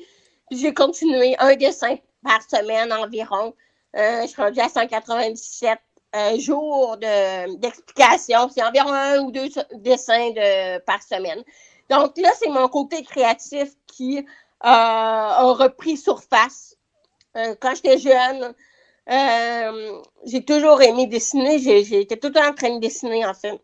Puis 0.49 0.61
j'ai 0.61 0.73
continué 0.73 1.35
un 1.41 1.57
dessin 1.57 1.97
par 2.23 2.41
semaine 2.43 2.93
environ. 2.93 3.55
je 3.95 4.27
suis 4.29 4.41
rendue 4.41 4.61
à 4.61 4.69
197 4.69 5.79
un 6.17 6.39
jour 6.39 6.97
d'explication. 6.97 8.49
c'est 8.53 8.65
environ 8.65 8.93
un 8.93 9.19
ou 9.21 9.31
deux 9.31 9.49
dessins 9.75 10.31
de, 10.31 10.79
par 10.81 11.03
semaine. 11.03 11.43
Donc 11.91 12.17
là, 12.19 12.31
c'est 12.39 12.49
mon 12.49 12.69
côté 12.69 13.03
créatif 13.03 13.71
qui 13.87 14.19
euh, 14.19 14.25
a 14.63 15.53
repris 15.53 15.97
surface. 15.97 16.77
Euh, 17.37 17.55
quand 17.61 17.75
j'étais 17.75 17.99
jeune, 17.99 18.55
euh, 19.11 20.03
j'ai 20.25 20.45
toujours 20.45 20.81
aimé 20.83 21.07
dessiner. 21.07 21.59
J'étais 21.59 22.17
tout 22.17 22.29
le 22.29 22.35
temps 22.35 22.49
en 22.49 22.55
train 22.55 22.75
de 22.75 22.81
dessiner, 22.81 23.25
en 23.27 23.35
fait. 23.35 23.61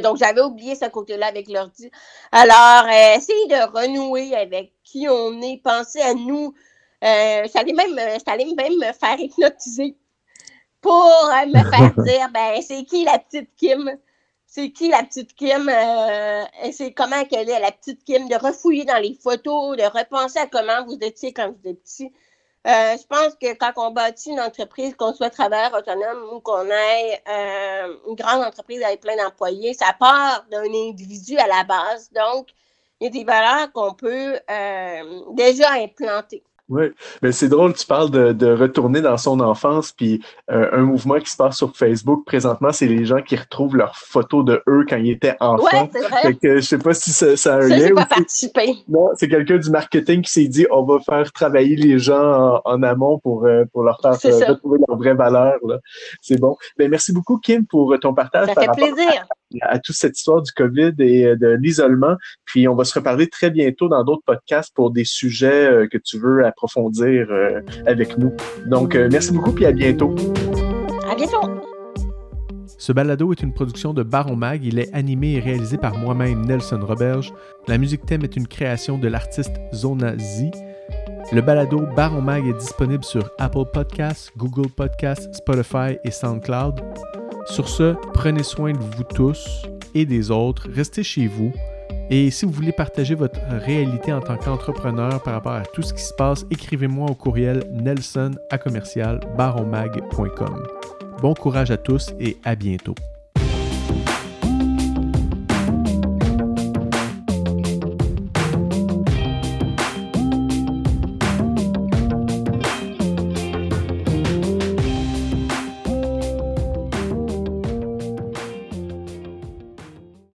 donc, 0.00 0.16
j'avais 0.16 0.40
oublié 0.40 0.74
ce 0.74 0.86
côté-là 0.86 1.26
avec 1.26 1.48
l'ordi. 1.48 1.90
Alors, 2.32 2.88
essayer 2.88 3.46
de 3.46 3.72
renouer 3.72 4.34
avec 4.34 4.72
qui 4.84 5.06
on 5.08 5.40
est, 5.42 5.62
penser 5.62 6.00
à 6.00 6.14
nous. 6.14 6.54
Euh, 7.04 7.46
j'allais 7.52 7.74
même, 7.74 7.94
même 7.94 8.78
me 8.78 8.92
faire 8.92 9.20
hypnotiser 9.20 9.96
pour 10.86 11.28
me 11.46 11.70
faire 11.70 12.04
dire, 12.04 12.28
ben, 12.32 12.62
c'est 12.62 12.84
qui 12.84 13.04
la 13.04 13.18
petite 13.18 13.50
Kim? 13.56 13.98
C'est 14.46 14.70
qui 14.70 14.88
la 14.88 15.02
petite 15.02 15.34
Kim? 15.34 15.68
Euh, 15.68 16.44
c'est 16.70 16.92
comment 16.92 17.24
qu'elle 17.24 17.50
est, 17.50 17.58
la 17.58 17.72
petite 17.72 18.04
Kim, 18.04 18.28
de 18.28 18.36
refouiller 18.36 18.84
dans 18.84 19.02
les 19.02 19.14
photos, 19.14 19.76
de 19.76 19.82
repenser 19.82 20.38
à 20.38 20.46
comment 20.46 20.84
vous 20.86 20.96
étiez 21.00 21.32
quand 21.32 21.48
vous 21.48 21.70
étiez 21.70 21.74
petit. 21.74 22.12
Euh, 22.68 22.96
je 22.96 23.06
pense 23.06 23.34
que 23.40 23.54
quand 23.54 23.72
on 23.76 23.90
bâtit 23.90 24.30
une 24.30 24.40
entreprise, 24.40 24.94
qu'on 24.94 25.12
soit 25.12 25.30
travailleur 25.30 25.74
autonome 25.74 26.32
ou 26.32 26.40
qu'on 26.40 26.66
ait 26.66 27.22
euh, 27.28 27.96
une 28.08 28.14
grande 28.14 28.44
entreprise 28.44 28.82
avec 28.82 29.00
plein 29.00 29.16
d'employés, 29.16 29.74
ça 29.74 29.92
part 29.98 30.44
d'un 30.50 30.64
individu 30.64 31.36
à 31.38 31.46
la 31.48 31.64
base. 31.64 32.10
Donc, 32.12 32.48
il 33.00 33.04
y 33.04 33.06
a 33.08 33.10
des 33.10 33.24
valeurs 33.24 33.72
qu'on 33.72 33.92
peut 33.94 34.38
déjà 35.34 35.72
implanter. 35.72 36.42
Oui, 36.68 36.86
mais 37.22 37.30
c'est 37.30 37.48
drôle, 37.48 37.74
tu 37.74 37.86
parles 37.86 38.10
de, 38.10 38.32
de, 38.32 38.50
retourner 38.52 39.00
dans 39.00 39.16
son 39.16 39.38
enfance, 39.38 39.92
puis 39.92 40.20
euh, 40.50 40.68
un 40.72 40.82
mouvement 40.82 41.20
qui 41.20 41.30
se 41.30 41.36
passe 41.36 41.56
sur 41.56 41.76
Facebook 41.76 42.24
présentement, 42.26 42.72
c'est 42.72 42.88
les 42.88 43.04
gens 43.04 43.22
qui 43.22 43.36
retrouvent 43.36 43.76
leurs 43.76 43.94
photos 43.96 44.44
de 44.44 44.62
eux 44.68 44.84
quand 44.88 44.96
ils 44.96 45.12
étaient 45.12 45.36
enfants. 45.38 45.62
Ouais, 45.62 45.90
c'est 45.92 46.00
vrai. 46.00 46.22
Fait 46.22 46.34
que 46.34 46.56
je 46.56 46.60
sais 46.60 46.78
pas 46.78 46.92
si 46.92 47.12
ça, 47.12 47.36
ça 47.36 47.54
a 47.54 47.58
un 47.58 47.68
ça, 47.68 47.76
lien. 47.76 47.94
pas 47.94 48.06
participé. 48.06 48.74
Non, 48.88 49.10
c'est 49.14 49.28
quelqu'un 49.28 49.58
du 49.58 49.70
marketing 49.70 50.22
qui 50.22 50.32
s'est 50.32 50.48
dit 50.48 50.66
on 50.72 50.82
va 50.82 50.98
faire 50.98 51.30
travailler 51.30 51.76
les 51.76 52.00
gens 52.00 52.60
en, 52.64 52.82
amont 52.82 53.20
pour, 53.20 53.46
euh, 53.46 53.64
pour 53.72 53.84
leur 53.84 54.00
faire 54.00 54.14
euh, 54.24 54.46
retrouver 54.48 54.80
leur 54.88 54.98
vraie 54.98 55.14
valeur. 55.14 55.58
C'est 56.20 56.40
bon. 56.40 56.56
Ben, 56.76 56.90
merci 56.90 57.12
beaucoup, 57.12 57.38
Kim, 57.38 57.64
pour 57.64 57.96
ton 58.00 58.12
partage. 58.12 58.48
Ça 58.48 58.60
fait 58.60 58.72
plaisir. 58.72 59.08
À, 59.08 59.45
à, 59.60 59.78
toute 59.78 59.96
cette 59.96 60.18
histoire 60.18 60.42
du 60.42 60.52
COVID 60.52 60.94
et 60.98 61.36
de 61.36 61.56
l'isolement. 61.60 62.16
Puis 62.44 62.68
on 62.68 62.74
va 62.74 62.84
se 62.84 62.98
reparler 62.98 63.28
très 63.28 63.50
bientôt 63.50 63.88
dans 63.88 64.04
d'autres 64.04 64.24
podcasts 64.24 64.74
pour 64.74 64.90
des 64.90 65.04
sujets 65.04 65.86
que 65.90 65.98
tu 65.98 66.18
veux 66.18 66.44
approfondir 66.44 67.26
euh, 67.30 67.60
avec 67.86 68.18
nous. 68.18 68.32
Donc, 68.66 68.94
euh, 68.94 69.08
merci 69.10 69.32
beaucoup 69.32 69.52
puis 69.52 69.66
à 69.66 69.72
bientôt. 69.72 70.14
À 71.10 71.14
bientôt. 71.14 71.40
Ce 72.78 72.92
balado 72.92 73.32
est 73.32 73.42
une 73.42 73.54
production 73.54 73.94
de 73.94 74.02
Baron 74.02 74.36
Mag. 74.36 74.64
Il 74.64 74.78
est 74.78 74.92
animé 74.94 75.34
et 75.34 75.40
réalisé 75.40 75.76
par 75.78 75.96
moi-même, 75.96 76.44
Nelson 76.44 76.80
Roberge. 76.82 77.32
La 77.68 77.78
musique 77.78 78.04
thème 78.06 78.22
est 78.22 78.36
une 78.36 78.46
création 78.46 78.98
de 78.98 79.08
l'artiste 79.08 79.54
Zona 79.72 80.16
Z. 80.18 80.50
Le 81.32 81.40
balado 81.40 81.80
Baron 81.96 82.20
Mag 82.20 82.46
est 82.46 82.58
disponible 82.58 83.02
sur 83.02 83.30
Apple 83.38 83.64
Podcasts, 83.72 84.30
Google 84.36 84.68
Podcasts, 84.70 85.34
Spotify 85.34 85.98
et 86.04 86.10
SoundCloud. 86.10 86.80
Sur 87.46 87.68
ce, 87.68 87.94
prenez 88.12 88.42
soin 88.42 88.72
de 88.72 88.78
vous 88.78 89.04
tous 89.04 89.62
et 89.94 90.04
des 90.04 90.30
autres, 90.30 90.68
restez 90.70 91.02
chez 91.02 91.26
vous. 91.26 91.52
Et 92.10 92.30
si 92.30 92.44
vous 92.44 92.52
voulez 92.52 92.72
partager 92.72 93.14
votre 93.14 93.40
réalité 93.48 94.12
en 94.12 94.20
tant 94.20 94.36
qu'entrepreneur 94.36 95.22
par 95.22 95.34
rapport 95.34 95.52
à 95.52 95.62
tout 95.62 95.82
ce 95.82 95.94
qui 95.94 96.02
se 96.02 96.14
passe, 96.14 96.44
écrivez-moi 96.50 97.10
au 97.10 97.14
courriel 97.14 97.64
nelson 97.72 98.32
à 98.50 98.58
commercial 98.58 99.20
baronmag.com. 99.36 100.66
Bon 101.20 101.34
courage 101.34 101.70
à 101.70 101.76
tous 101.76 102.12
et 102.20 102.36
à 102.44 102.54
bientôt. 102.54 102.94